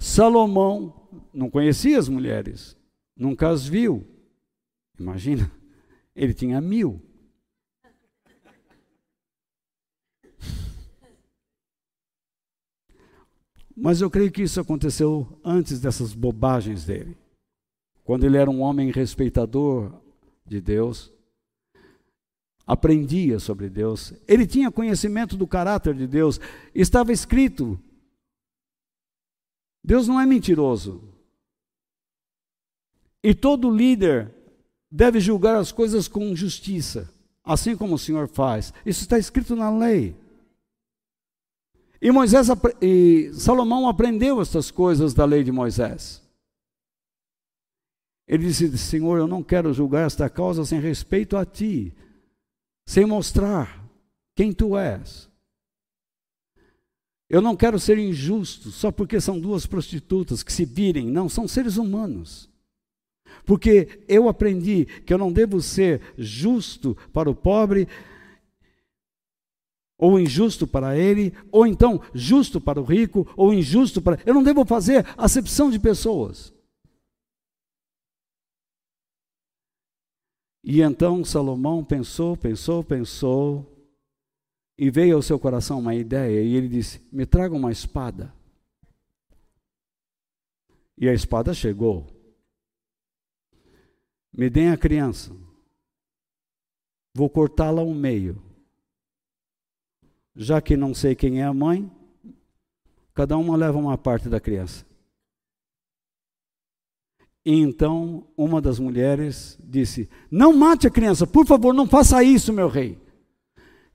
[0.00, 0.92] Salomão
[1.32, 2.76] não conhecia as mulheres,
[3.16, 4.04] nunca as viu.
[4.98, 5.48] Imagina,
[6.16, 7.00] ele tinha mil.
[13.76, 17.16] Mas eu creio que isso aconteceu antes dessas bobagens dele.
[18.04, 19.92] Quando ele era um homem respeitador
[20.44, 21.12] de Deus,
[22.66, 26.40] aprendia sobre Deus, ele tinha conhecimento do caráter de Deus,
[26.74, 27.78] estava escrito.
[29.82, 31.02] Deus não é mentiroso.
[33.22, 34.34] E todo líder
[34.90, 37.12] deve julgar as coisas com justiça,
[37.44, 38.74] assim como o Senhor faz.
[38.84, 40.16] Isso está escrito na lei.
[42.04, 42.48] E Moisés
[42.80, 46.20] e Salomão aprendeu estas coisas da lei de Moisés.
[48.26, 51.94] Ele disse: Senhor, eu não quero julgar esta causa sem respeito a ti,
[52.84, 53.88] sem mostrar
[54.34, 55.30] quem tu és.
[57.30, 61.06] Eu não quero ser injusto só porque são duas prostitutas que se virem.
[61.06, 62.50] Não, são seres humanos.
[63.46, 67.86] Porque eu aprendi que eu não devo ser justo para o pobre
[70.02, 74.20] ou injusto para ele, ou então justo para o rico, ou injusto para.
[74.26, 76.52] Eu não devo fazer acepção de pessoas.
[80.64, 83.64] E então Salomão pensou, pensou, pensou,
[84.76, 88.34] e veio ao seu coração uma ideia, e ele disse: Me traga uma espada.
[90.98, 92.08] E a espada chegou.
[94.32, 95.32] Me deem a criança.
[97.14, 98.50] Vou cortá-la ao meio
[100.34, 101.90] já que não sei quem é a mãe,
[103.14, 104.84] cada uma leva uma parte da criança.
[107.44, 112.52] E então uma das mulheres disse: Não mate a criança, por favor, não faça isso,
[112.52, 112.98] meu rei.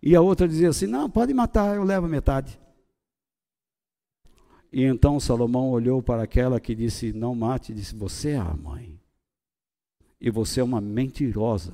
[0.02, 2.60] E a outra dizia assim: Não, pode matar, eu levo metade.
[4.72, 9.00] E então Salomão olhou para aquela que disse: Não mate, disse: Você é a mãe.
[10.20, 11.74] E você é uma mentirosa.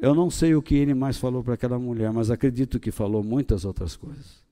[0.00, 3.22] Eu não sei o que ele mais falou para aquela mulher, mas acredito que falou
[3.24, 4.44] muitas outras coisas.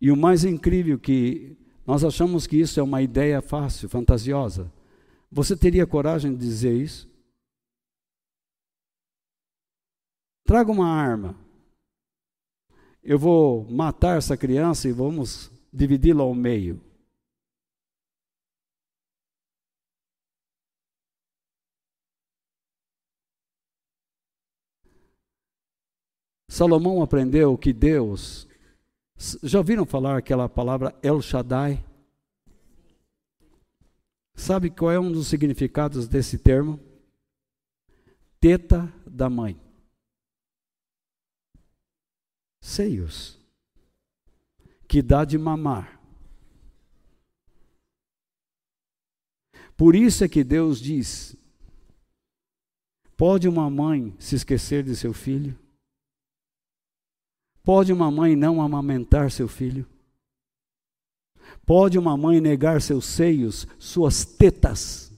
[0.00, 4.72] E o mais incrível que nós achamos que isso é uma ideia fácil, fantasiosa.
[5.30, 7.08] Você teria coragem de dizer isso?
[10.44, 11.36] Traga uma arma.
[13.02, 16.80] Eu vou matar essa criança e vamos dividi-la ao meio.
[26.54, 28.46] Salomão aprendeu que Deus.
[29.42, 31.84] Já ouviram falar aquela palavra El Shaddai?
[34.36, 36.78] Sabe qual é um dos significados desse termo?
[38.38, 39.60] Teta da mãe.
[42.60, 43.36] Seios.
[44.86, 46.00] Que dá de mamar.
[49.76, 51.34] Por isso é que Deus diz:
[53.16, 55.63] Pode uma mãe se esquecer de seu filho?
[57.64, 59.86] Pode uma mãe não amamentar seu filho?
[61.64, 65.10] Pode uma mãe negar seus seios, suas tetas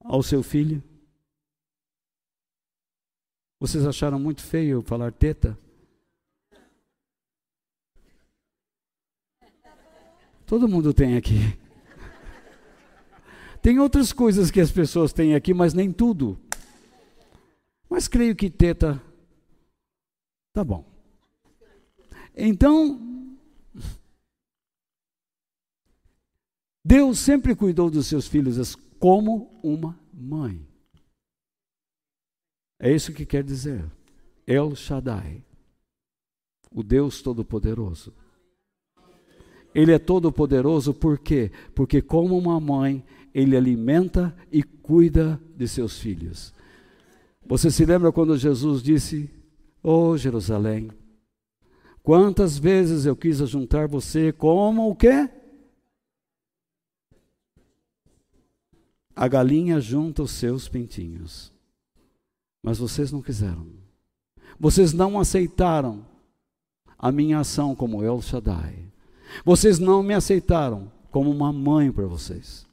[0.00, 0.82] ao seu filho?
[3.60, 5.58] Vocês acharam muito feio falar teta?
[10.46, 11.58] Todo mundo tem aqui.
[13.60, 16.40] Tem outras coisas que as pessoas têm aqui, mas nem tudo.
[17.90, 19.02] Mas creio que teta
[20.58, 20.84] Tá bom.
[22.36, 23.38] Então,
[26.84, 30.66] Deus sempre cuidou dos seus filhos como uma mãe.
[32.80, 33.88] É isso que quer dizer.
[34.48, 35.44] El Shaddai,
[36.72, 38.12] o Deus Todo-Poderoso.
[39.72, 41.52] Ele é todo-poderoso por quê?
[41.72, 46.52] Porque, como uma mãe, ele alimenta e cuida de seus filhos.
[47.46, 49.37] Você se lembra quando Jesus disse:
[49.82, 50.90] Oh Jerusalém,
[52.02, 55.30] quantas vezes eu quis juntar você como o quê?
[59.14, 61.52] A galinha junta os seus pintinhos.
[62.62, 63.66] Mas vocês não quiseram.
[64.58, 66.06] Vocês não aceitaram
[66.98, 68.92] a minha ação como El Shaddai.
[69.44, 72.66] Vocês não me aceitaram como uma mãe para vocês.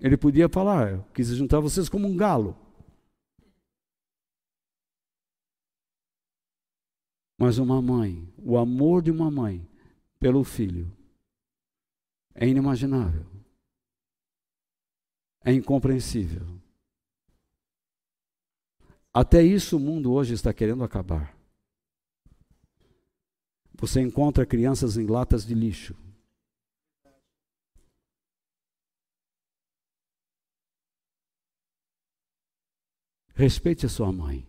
[0.00, 2.56] Ele podia falar, eu quis juntar vocês como um galo.
[7.42, 9.68] Mas uma mãe, o amor de uma mãe
[10.20, 10.96] pelo filho
[12.36, 13.26] é inimaginável.
[15.44, 16.46] É incompreensível.
[19.12, 21.36] Até isso o mundo hoje está querendo acabar.
[23.74, 25.96] Você encontra crianças em latas de lixo.
[33.34, 34.46] Respeite a sua mãe.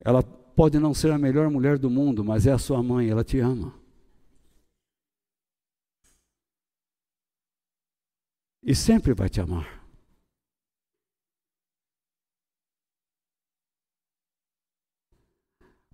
[0.00, 0.22] Ela
[0.54, 3.38] pode não ser a melhor mulher do mundo, mas é a sua mãe, ela te
[3.38, 3.74] ama.
[8.62, 9.82] E sempre vai te amar.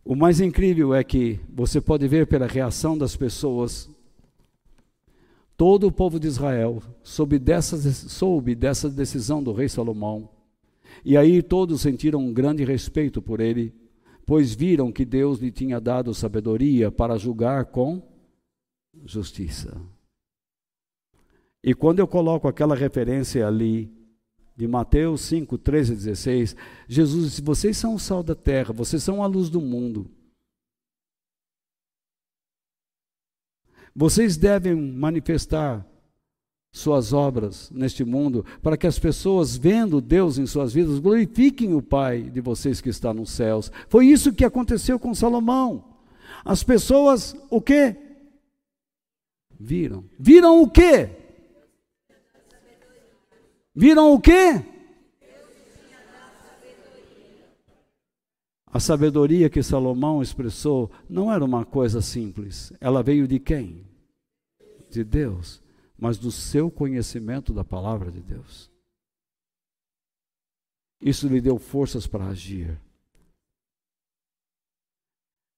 [0.04, 3.90] O mais incrível é que você pode ver pela reação das pessoas,
[5.54, 10.30] todo o povo de Israel soube dessa, soube dessa decisão do rei Salomão,
[11.04, 13.74] e aí todos sentiram um grande respeito por ele,
[14.28, 18.02] pois viram que Deus lhe tinha dado sabedoria para julgar com
[19.06, 19.80] justiça.
[21.64, 23.90] E quando eu coloco aquela referência ali,
[24.54, 26.56] de Mateus 5, 13 e 16,
[26.86, 30.10] Jesus disse: Vocês são o sal da terra, vocês são a luz do mundo.
[33.96, 35.86] Vocês devem manifestar
[36.72, 41.82] suas obras neste mundo, para que as pessoas, vendo Deus em suas vidas, glorifiquem o
[41.82, 43.72] Pai de vocês que está nos céus.
[43.88, 45.84] Foi isso que aconteceu com Salomão.
[46.44, 47.96] As pessoas, o quê?
[49.58, 50.04] Viram.
[50.18, 51.10] Viram o quê?
[53.74, 54.62] Viram o quê?
[58.70, 62.72] A sabedoria que Salomão expressou não era uma coisa simples.
[62.80, 63.86] Ela veio de quem?
[64.90, 65.62] De Deus
[65.98, 68.70] mas do seu conhecimento da palavra de Deus.
[71.00, 72.80] Isso lhe deu forças para agir.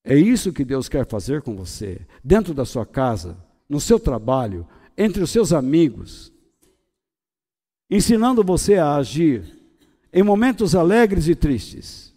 [0.02, 3.36] É isso que Deus quer fazer com você, dentro da sua casa,
[3.68, 6.32] no seu trabalho, entre os seus amigos,
[7.90, 9.58] ensinando você a agir
[10.12, 12.10] em momentos alegres e tristes.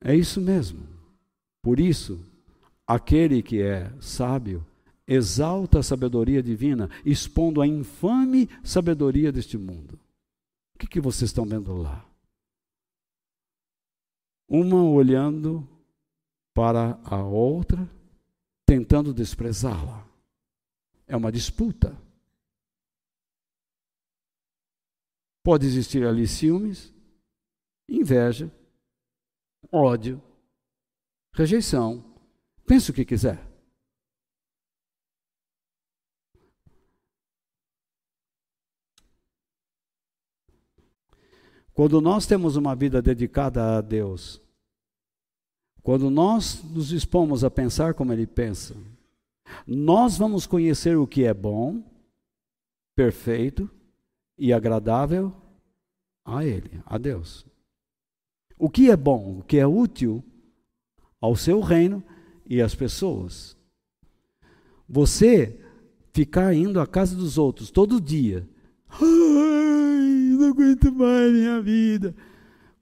[0.00, 0.86] É isso mesmo.
[1.62, 2.24] Por isso,
[2.88, 4.66] aquele que é sábio
[5.06, 10.00] exalta a sabedoria divina, expondo a infame sabedoria deste mundo.
[10.74, 12.08] O que, que vocês estão vendo lá?
[14.48, 15.68] Uma olhando
[16.54, 17.88] para a outra,
[18.66, 20.06] tentando desprezá-la.
[21.06, 21.96] É uma disputa.
[25.42, 26.92] Pode existir ali ciúmes,
[27.88, 28.50] inveja,
[29.72, 30.22] ódio,
[31.34, 32.07] rejeição.
[32.68, 33.42] Pense o que quiser.
[41.72, 44.42] Quando nós temos uma vida dedicada a Deus,
[45.82, 48.76] quando nós nos dispomos a pensar como Ele pensa,
[49.66, 51.82] nós vamos conhecer o que é bom,
[52.94, 53.70] perfeito
[54.36, 55.32] e agradável
[56.22, 57.46] a Ele, a Deus.
[58.58, 60.22] O que é bom, o que é útil
[61.18, 62.04] ao seu reino
[62.48, 63.56] e às pessoas.
[64.88, 65.60] Você
[66.12, 68.48] ficar indo à casa dos outros todo dia.
[68.88, 72.14] Ai, não aguento mais minha vida.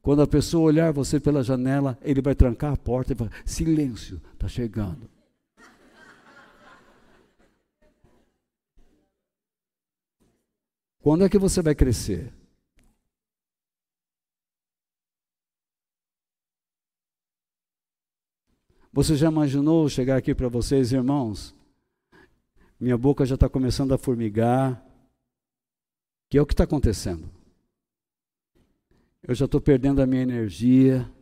[0.01, 4.23] Quando a pessoa olhar você pela janela, ele vai trancar a porta e falar: silêncio,
[4.33, 5.11] está chegando.
[11.01, 12.33] Quando é que você vai crescer?
[18.97, 21.55] Você já imaginou chegar aqui para vocês, irmãos?
[22.81, 24.83] Minha boca já está começando a formigar.
[26.31, 27.31] Que é o que está acontecendo?
[29.23, 31.13] eu já estou perdendo a minha energia,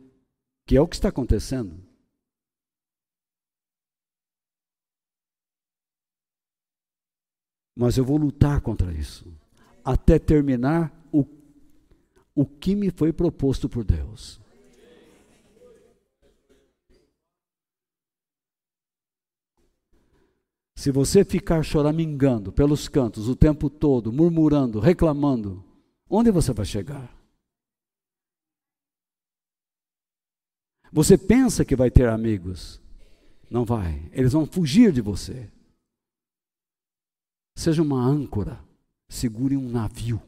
[0.65, 1.83] que é o que está acontecendo.
[7.75, 9.25] Mas eu vou lutar contra isso,
[9.83, 11.25] até terminar o,
[12.33, 14.39] o que me foi proposto por Deus.
[20.77, 25.63] Se você ficar choramingando pelos cantos o tempo todo, murmurando, reclamando,
[26.09, 27.15] onde você vai chegar?
[30.91, 32.81] Você pensa que vai ter amigos.
[33.49, 34.09] Não vai.
[34.11, 35.49] Eles vão fugir de você.
[37.57, 38.63] Seja uma âncora.
[39.09, 40.21] Segure um navio.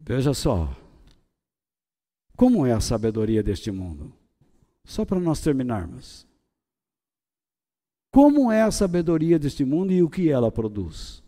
[0.00, 0.81] Veja só.
[2.42, 4.12] Como é a sabedoria deste mundo?
[4.84, 6.26] Só para nós terminarmos.
[8.10, 11.22] Como é a sabedoria deste mundo e o que ela produz?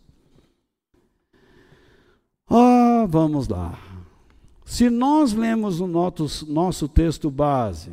[2.49, 3.79] Ah, vamos lá.
[4.65, 7.91] Se nós lemos o nosso, texto base,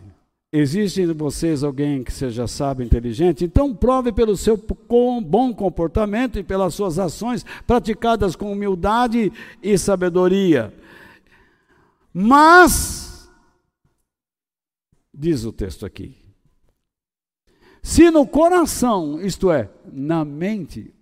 [0.53, 4.61] existe em vocês alguém que seja sábio, inteligente, então prove pelo seu
[5.24, 9.32] bom comportamento e pelas suas ações praticadas com humildade
[9.62, 10.74] e sabedoria.
[12.12, 13.02] Mas,
[15.12, 16.16] diz o texto aqui,
[17.82, 20.94] se no coração, isto é, na mente,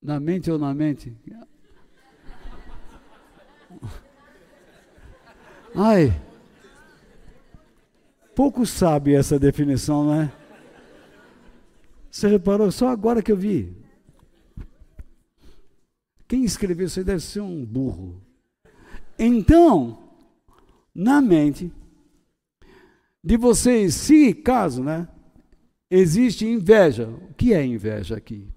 [0.00, 1.16] na mente ou na mente,
[5.74, 6.12] Ai,
[8.34, 10.32] pouco sabe essa definição, não é?
[12.10, 12.72] Você reparou?
[12.72, 13.76] Só agora que eu vi.
[16.26, 18.20] Quem escreveu isso aí deve ser um burro.
[19.18, 20.10] Então,
[20.94, 21.72] na mente
[23.24, 25.08] de vocês, se caso, né,
[25.90, 27.08] existe inveja.
[27.08, 28.48] O que é inveja aqui?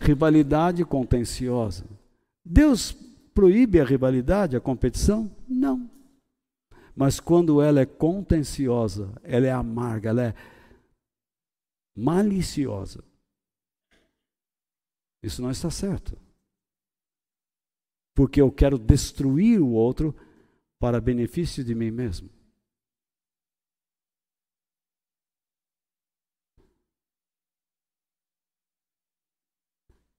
[0.00, 1.84] Rivalidade contenciosa.
[2.44, 2.92] Deus
[3.34, 5.30] proíbe a rivalidade, a competição?
[5.48, 5.90] Não.
[6.94, 10.34] Mas quando ela é contenciosa, ela é amarga, ela é
[11.96, 13.04] maliciosa.
[15.22, 16.18] Isso não está certo.
[18.16, 20.14] Porque eu quero destruir o outro
[20.80, 22.28] para benefício de mim mesmo.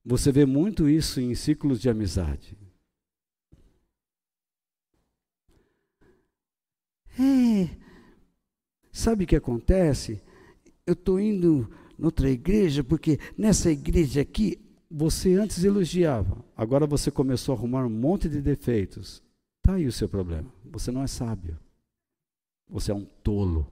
[0.10, 2.58] Você vê muito isso em ciclos de amizade.
[7.14, 7.70] É,
[8.92, 10.20] sabe o que acontece?
[10.84, 14.60] Eu estou indo noutra igreja, porque nessa igreja aqui,
[14.90, 19.22] você antes elogiava, agora você começou a arrumar um monte de defeitos.
[19.60, 20.52] Está aí o seu problema.
[20.66, 21.56] Você não é sábio.
[22.68, 23.72] Você é um tolo.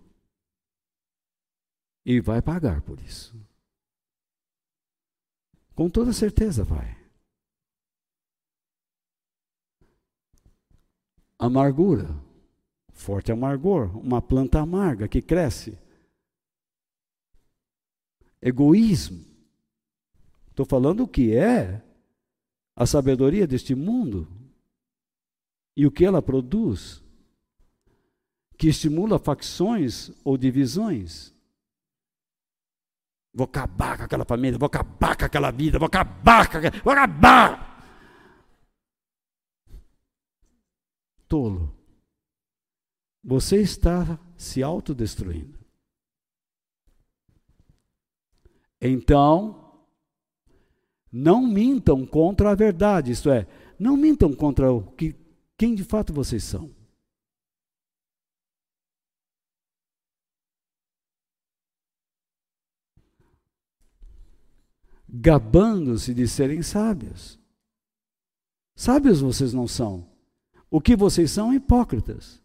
[2.05, 3.35] E vai pagar por isso.
[5.77, 6.97] Com toda certeza vai.
[11.37, 12.07] Amargura.
[12.91, 15.77] Forte amargor, uma planta amarga que cresce.
[18.41, 19.23] Egoísmo.
[20.49, 21.83] Estou falando o que é
[22.75, 24.27] a sabedoria deste mundo.
[25.75, 27.03] e o que ela produz,
[28.57, 31.36] que estimula facções ou divisões.
[33.37, 36.91] Vou acabar com aquela família, vou acabar com aquela vida, vou acabar com aquela, vou
[36.91, 37.77] acabar.
[41.27, 41.71] Tolo.
[43.23, 45.59] Você está se autodestruindo.
[48.81, 49.85] Então,
[51.11, 53.45] não mintam contra a verdade, isto é,
[53.77, 55.15] não mintam contra o que,
[55.55, 56.75] quem de fato vocês são.
[65.09, 67.39] Gabando-se de serem sábios.
[68.75, 70.05] Sábios vocês não são.
[70.69, 71.53] O que vocês são?
[71.53, 72.41] Hipócritas.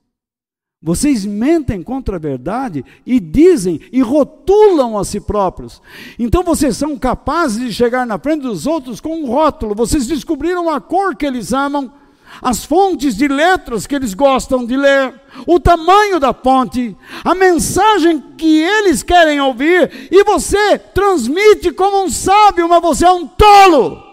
[0.85, 5.81] Vocês mentem contra a verdade e dizem e rotulam a si próprios.
[6.19, 9.77] Então vocês são capazes de chegar na frente dos outros com um rótulo.
[9.77, 11.93] Vocês descobriram a cor que eles amam,
[12.41, 18.21] as fontes de letras que eles gostam de ler, o tamanho da fonte, a mensagem
[18.37, 24.13] que eles querem ouvir, e você transmite como um sábio, mas você é um tolo.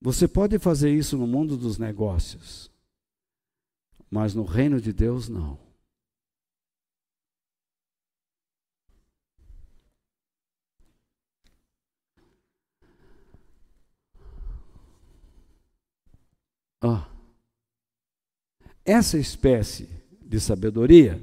[0.00, 2.68] Você pode fazer isso no mundo dos negócios,
[4.10, 5.71] mas no reino de Deus não.
[16.82, 16.98] Oh.
[18.84, 19.88] Essa espécie
[20.20, 21.22] de sabedoria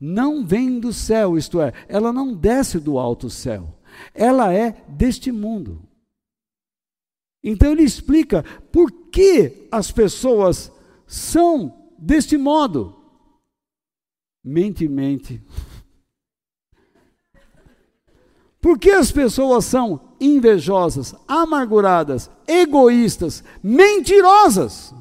[0.00, 3.78] não vem do céu, isto é, ela não desce do alto céu,
[4.12, 5.88] ela é deste mundo.
[7.42, 8.42] Então ele explica
[8.72, 10.72] por que as pessoas
[11.06, 13.00] são deste modo.
[14.42, 15.42] Mente, mente.
[18.60, 24.94] Por que as pessoas são invejosas, amarguradas, egoístas, mentirosas?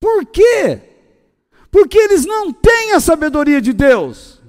[0.00, 0.80] Por quê?
[1.70, 4.40] Porque eles não têm a sabedoria de Deus.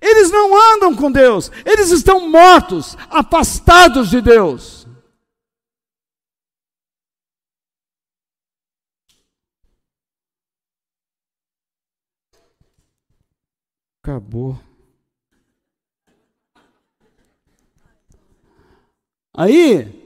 [0.00, 4.84] Eles não andam com Deus, eles estão mortos, afastados de Deus.
[14.02, 14.73] Acabou.
[19.36, 20.02] Aí,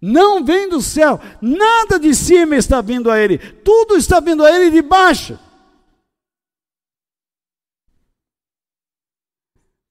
[0.00, 4.50] não vem do céu, nada de cima está vindo a ele, tudo está vindo a
[4.50, 5.38] ele de baixo.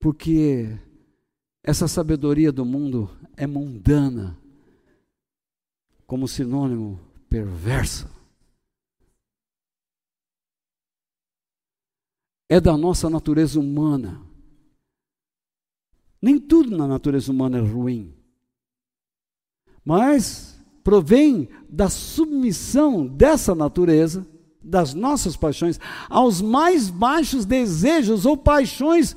[0.06, 0.80] porque
[1.64, 4.38] essa sabedoria do mundo é mundana,
[6.06, 8.08] como sinônimo perversa.
[12.48, 14.24] É da nossa natureza humana.
[16.26, 18.12] Nem tudo na natureza humana é ruim,
[19.84, 24.28] mas provém da submissão dessa natureza,
[24.60, 25.80] das nossas paixões,
[26.10, 29.16] aos mais baixos desejos ou paixões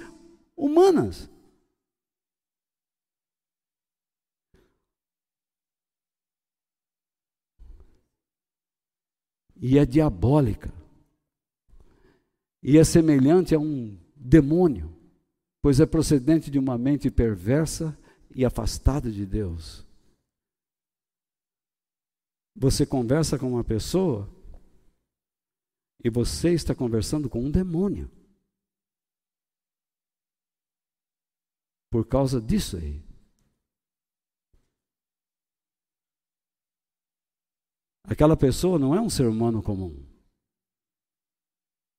[0.54, 1.30] humanas.
[9.56, 10.70] E é diabólica.
[12.62, 14.97] E é semelhante a um demônio,
[15.62, 17.96] pois é procedente de uma mente perversa
[18.34, 19.86] e afastada de Deus.
[22.56, 24.28] Você conversa com uma pessoa
[26.04, 28.10] e você está conversando com um demônio.
[31.90, 33.02] por causa disso aí.
[38.04, 40.06] Aquela pessoa não é um ser humano comum.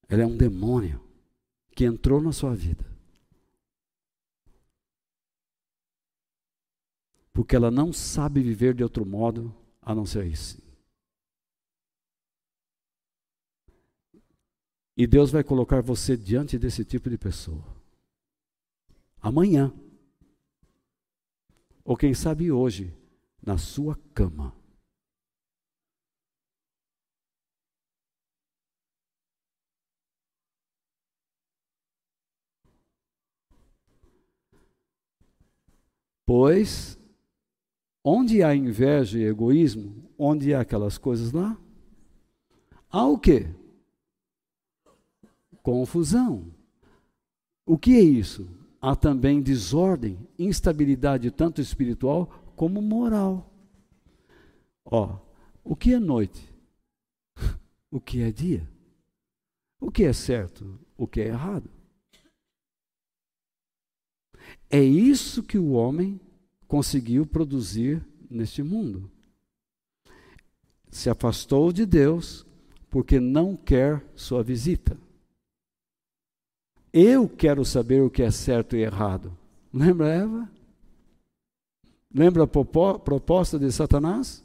[0.08, 1.00] Ela é um demônio
[1.76, 2.84] que entrou na sua vida.
[7.40, 10.62] Porque ela não sabe viver de outro modo a não ser isso.
[14.98, 17.64] E Deus vai colocar você diante desse tipo de pessoa
[19.22, 19.74] amanhã,
[21.86, 22.94] ou quem sabe hoje,
[23.42, 24.54] na sua cama.
[36.26, 36.99] Pois,
[38.04, 41.58] Onde há inveja e egoísmo, onde há aquelas coisas lá,
[42.90, 43.48] há o quê?
[45.62, 46.54] Confusão.
[47.66, 48.50] O que é isso?
[48.82, 53.54] Há também desordem, instabilidade tanto espiritual como moral.
[54.86, 55.20] Ó,
[55.64, 56.48] o que é noite?
[57.92, 58.70] O que é dia?
[59.80, 60.80] O que é certo?
[60.96, 61.68] O que é errado?
[64.70, 66.22] É isso que o homem
[66.70, 69.12] conseguiu produzir neste mundo.
[70.92, 72.46] Se afastou de Deus
[72.92, 74.96] porque não quer sua visita.
[76.94, 79.36] Eu quero saber o que é certo e errado.
[79.74, 80.52] Lembra Eva?
[82.14, 84.44] Lembra a proposta de Satanás?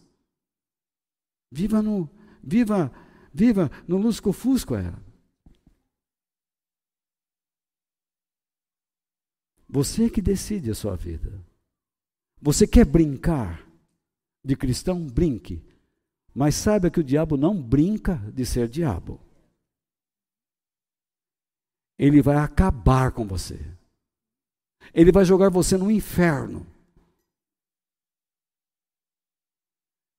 [1.53, 2.09] Viva no,
[2.43, 2.91] viva,
[3.33, 4.99] viva no lusco-fusco era.
[9.69, 11.54] Você que decide a sua vida.
[12.45, 13.67] Você quer brincar
[14.45, 15.03] de cristão?
[15.03, 15.65] Brinque.
[16.35, 19.19] Mas saiba que o diabo não brinca de ser diabo.
[21.99, 23.59] Ele vai acabar com você.
[24.93, 26.67] Ele vai jogar você no inferno.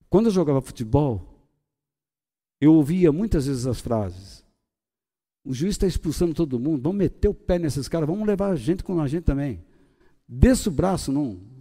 [0.09, 1.21] Quando eu jogava futebol,
[2.59, 4.43] eu ouvia muitas vezes as frases:
[5.43, 8.55] o juiz está expulsando todo mundo, vamos meter o pé nesses caras, vamos levar a
[8.55, 9.63] gente com a gente também.
[10.27, 11.53] Desça o braço, não.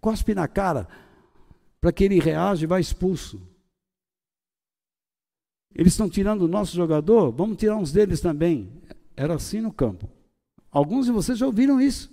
[0.00, 0.88] Cospe na cara,
[1.80, 3.40] para que ele reaja e vá expulso.
[5.74, 8.82] Eles estão tirando o nosso jogador, vamos tirar uns deles também.
[9.16, 10.08] Era assim no campo.
[10.70, 12.12] Alguns de vocês já ouviram isso.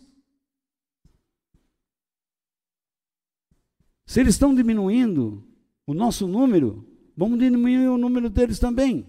[4.05, 5.43] Se eles estão diminuindo
[5.85, 6.87] o nosso número,
[7.17, 9.05] vamos diminuir o número deles também.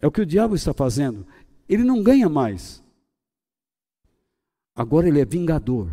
[0.00, 1.26] É o que o diabo está fazendo.
[1.68, 2.82] Ele não ganha mais.
[4.78, 5.90] Agora ele é vingador.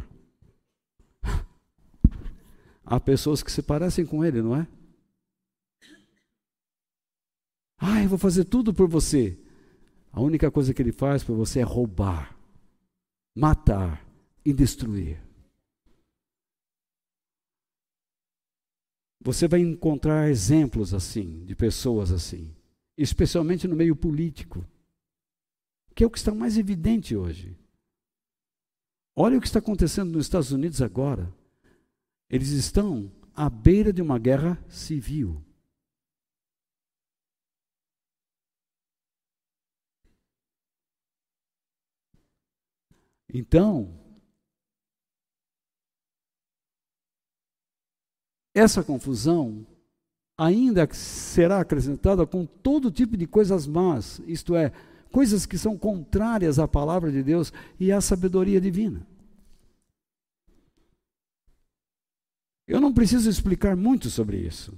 [2.85, 4.67] Há pessoas que se parecem com ele, não é?
[7.77, 9.39] Ah, eu vou fazer tudo por você.
[10.11, 12.37] A única coisa que ele faz por você é roubar,
[13.35, 14.05] matar
[14.45, 15.19] e destruir.
[19.21, 22.55] Você vai encontrar exemplos assim, de pessoas assim
[22.97, 24.65] especialmente no meio político,
[25.93, 27.57] que é o que está mais evidente hoje.
[29.15, 31.33] Olha o que está acontecendo nos Estados Unidos agora.
[32.29, 35.41] Eles estão à beira de uma guerra civil.
[43.33, 43.93] Então,
[48.53, 49.65] essa confusão
[50.37, 54.71] ainda será acrescentada com todo tipo de coisas más, isto é,
[55.15, 59.07] coisas que são contrárias à palavra de Deus e à sabedoria divina.
[62.67, 64.77] Eu não preciso explicar muito sobre isso.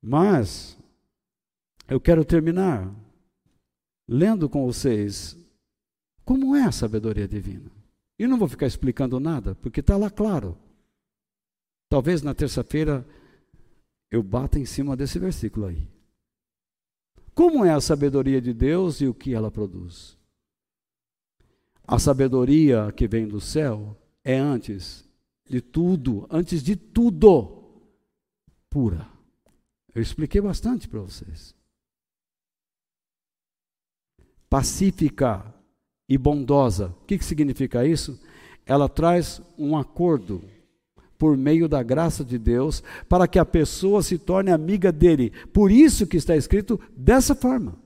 [0.00, 0.78] Mas
[1.88, 2.94] eu quero terminar
[4.08, 5.36] lendo com vocês
[6.24, 7.72] como é a sabedoria divina.
[8.20, 10.56] E não vou ficar explicando nada, porque está lá claro.
[11.90, 13.04] Talvez na terça-feira
[14.12, 15.88] eu bato em cima desse versículo aí.
[17.34, 20.18] Como é a sabedoria de Deus e o que ela produz?
[21.86, 25.04] A sabedoria que vem do céu é antes
[25.48, 27.64] de tudo, antes de tudo,
[28.70, 29.08] pura.
[29.94, 31.54] Eu expliquei bastante para vocês.
[34.48, 35.54] Pacífica
[36.08, 36.88] e bondosa.
[37.02, 38.20] O que, que significa isso?
[38.64, 40.42] Ela traz um acordo
[41.22, 45.30] por meio da graça de Deus, para que a pessoa se torne amiga dele.
[45.52, 47.78] Por isso que está escrito dessa forma.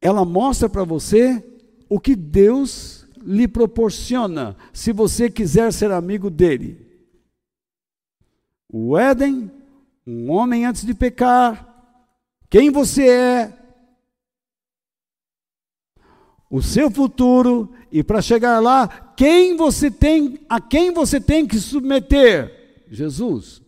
[0.00, 1.44] Ela mostra para você
[1.90, 6.86] o que Deus lhe proporciona, se você quiser ser amigo dele.
[8.72, 9.50] O Éden,
[10.06, 11.68] um homem antes de pecar,
[12.48, 13.58] quem você é,
[16.48, 21.58] o seu futuro e para chegar lá, quem você tem, a quem você tem que
[21.58, 22.84] submeter?
[22.90, 23.62] Jesus.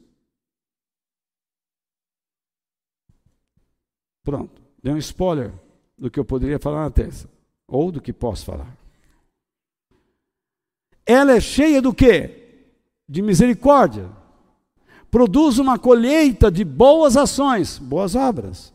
[4.22, 5.52] Pronto, dei um spoiler
[5.96, 7.28] do que eu poderia falar na terça,
[7.66, 8.76] ou do que posso falar.
[11.04, 12.64] Ela é cheia do quê?
[13.08, 14.10] De misericórdia.
[15.10, 18.74] Produz uma colheita de boas ações, boas obras.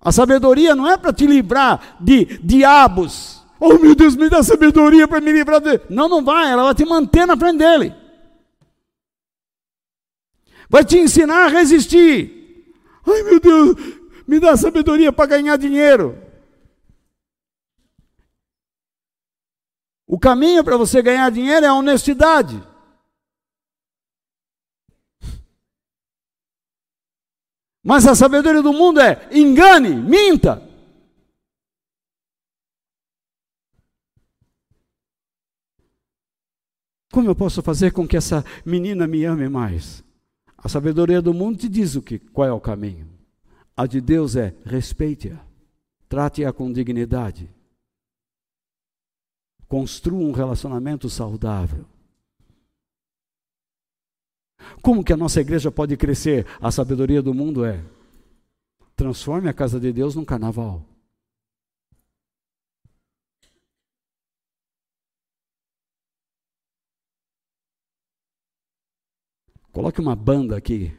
[0.00, 3.39] A sabedoria não é para te livrar de diabos.
[3.60, 5.82] Oh meu Deus, me dá sabedoria para me livrar de.
[5.90, 7.94] Não, não vai, ela vai te manter na frente dele.
[10.66, 12.74] Vai te ensinar a resistir.
[13.06, 13.76] Ai meu Deus,
[14.26, 16.18] me dá sabedoria para ganhar dinheiro.
[20.06, 22.60] O caminho para você ganhar dinheiro é a honestidade.
[27.84, 30.69] Mas a sabedoria do mundo é engane, minta.
[37.12, 40.04] Como eu posso fazer com que essa menina me ame mais?
[40.56, 43.08] A sabedoria do mundo te diz o que, qual é o caminho.
[43.76, 45.38] A de Deus é respeite-a,
[46.08, 47.50] trate-a com dignidade,
[49.66, 51.84] construa um relacionamento saudável.
[54.82, 56.46] Como que a nossa igreja pode crescer?
[56.60, 57.82] A sabedoria do mundo é
[58.94, 60.84] transforme a casa de Deus num carnaval.
[69.72, 70.92] Coloque uma banda aqui,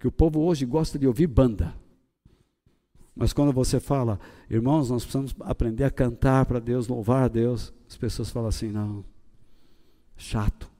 [0.00, 1.74] que o povo hoje gosta de ouvir banda.
[3.14, 4.20] Mas quando você fala,
[4.50, 8.70] irmãos, nós precisamos aprender a cantar para Deus, louvar a Deus, as pessoas falam assim:
[8.70, 9.04] não,
[10.16, 10.70] chato.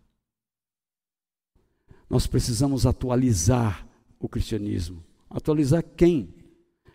[2.11, 3.87] Nós precisamos atualizar
[4.21, 5.03] o cristianismo.
[5.31, 6.35] Atualizar quem?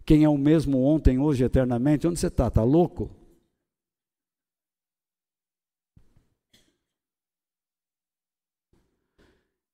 [0.05, 2.07] Quem é o mesmo ontem, hoje, eternamente?
[2.07, 2.47] Onde você está?
[2.47, 3.09] Está louco?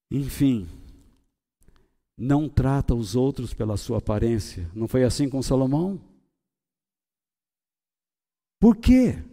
[0.09, 0.67] Enfim,
[2.17, 4.69] não trata os outros pela sua aparência.
[4.73, 6.01] Não foi assim com Salomão?
[8.59, 9.23] Por quê?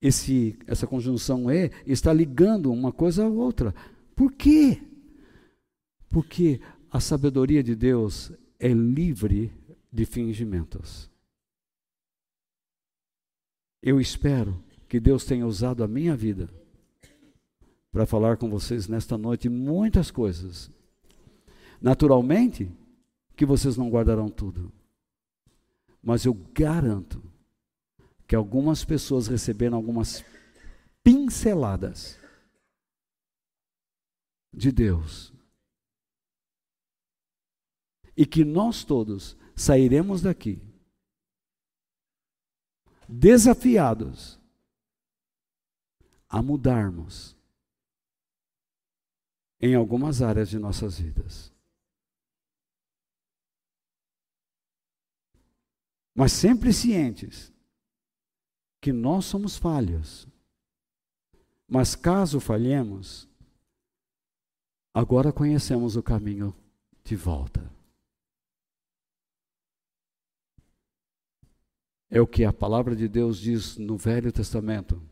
[0.00, 3.74] Esse, essa conjunção E está ligando uma coisa à outra.
[4.14, 4.80] Por quê?
[6.08, 9.52] Porque a sabedoria de Deus é livre
[9.92, 11.10] de fingimentos.
[13.82, 16.48] Eu espero que Deus tenha usado a minha vida
[17.94, 20.68] para falar com vocês nesta noite muitas coisas.
[21.80, 22.68] Naturalmente,
[23.36, 24.72] que vocês não guardarão tudo.
[26.02, 27.22] Mas eu garanto
[28.26, 30.24] que algumas pessoas receberam algumas
[31.04, 32.18] pinceladas
[34.52, 35.32] de Deus.
[38.16, 40.60] E que nós todos sairemos daqui
[43.08, 44.40] desafiados
[46.28, 47.36] a mudarmos
[49.64, 51.50] em algumas áreas de nossas vidas.
[56.14, 57.50] Mas sempre cientes
[58.78, 60.28] que nós somos falhos.
[61.66, 63.26] Mas caso falhemos,
[64.92, 66.54] agora conhecemos o caminho
[67.02, 67.72] de volta.
[72.10, 75.02] É o que a palavra de Deus diz no Velho Testamento.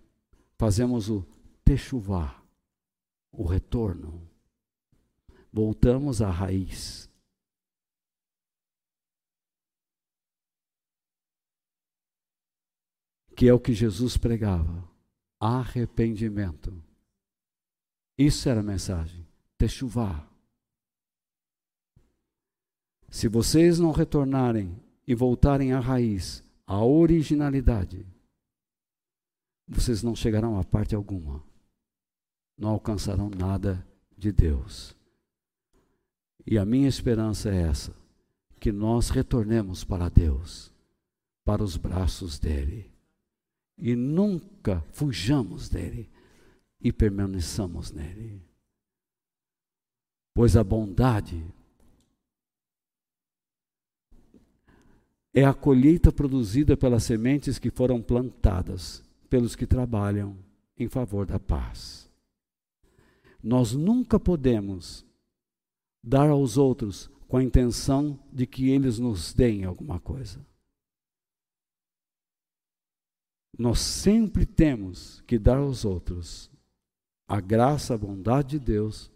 [0.59, 1.27] Fazemos o
[1.65, 2.45] techuvá,
[3.33, 4.31] o retorno.
[5.53, 7.11] Voltamos à raiz.
[13.37, 14.89] Que é o que Jesus pregava:
[15.39, 16.83] arrependimento.
[18.17, 19.27] Isso era a mensagem.
[19.59, 20.27] Techuvá.
[23.11, 24.75] Se vocês não retornarem
[25.07, 28.07] e voltarem à raiz, à originalidade,
[29.69, 31.45] vocês não chegarão a parte alguma.
[32.57, 34.97] Não alcançarão nada de Deus.
[36.47, 37.95] E a minha esperança é essa:
[38.59, 40.73] que nós retornemos para Deus,
[41.45, 42.91] para os braços dEle,
[43.79, 46.09] e nunca fujamos dEle
[46.81, 48.43] e permaneçamos nele.
[50.35, 51.45] Pois a bondade
[55.35, 60.37] é a colheita produzida pelas sementes que foram plantadas pelos que trabalham
[60.79, 62.11] em favor da paz.
[63.43, 65.05] Nós nunca podemos
[66.03, 70.45] dar aos outros com a intenção de que eles nos deem alguma coisa.
[73.59, 76.51] Nós sempre temos que dar aos outros
[77.29, 79.11] a graça, a bondade de Deus,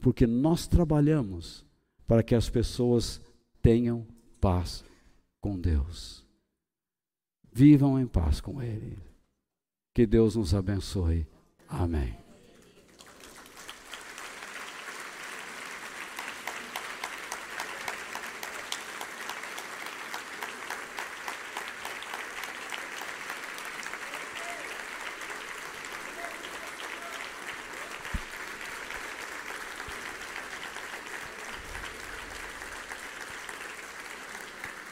[0.00, 1.64] porque nós trabalhamos
[2.06, 3.20] para que as pessoas
[3.60, 4.06] tenham
[4.40, 4.84] paz
[5.40, 6.24] com Deus.
[7.52, 8.98] Vivam em paz com Ele.
[9.94, 11.26] Que Deus nos abençoe.
[11.68, 12.23] Amém.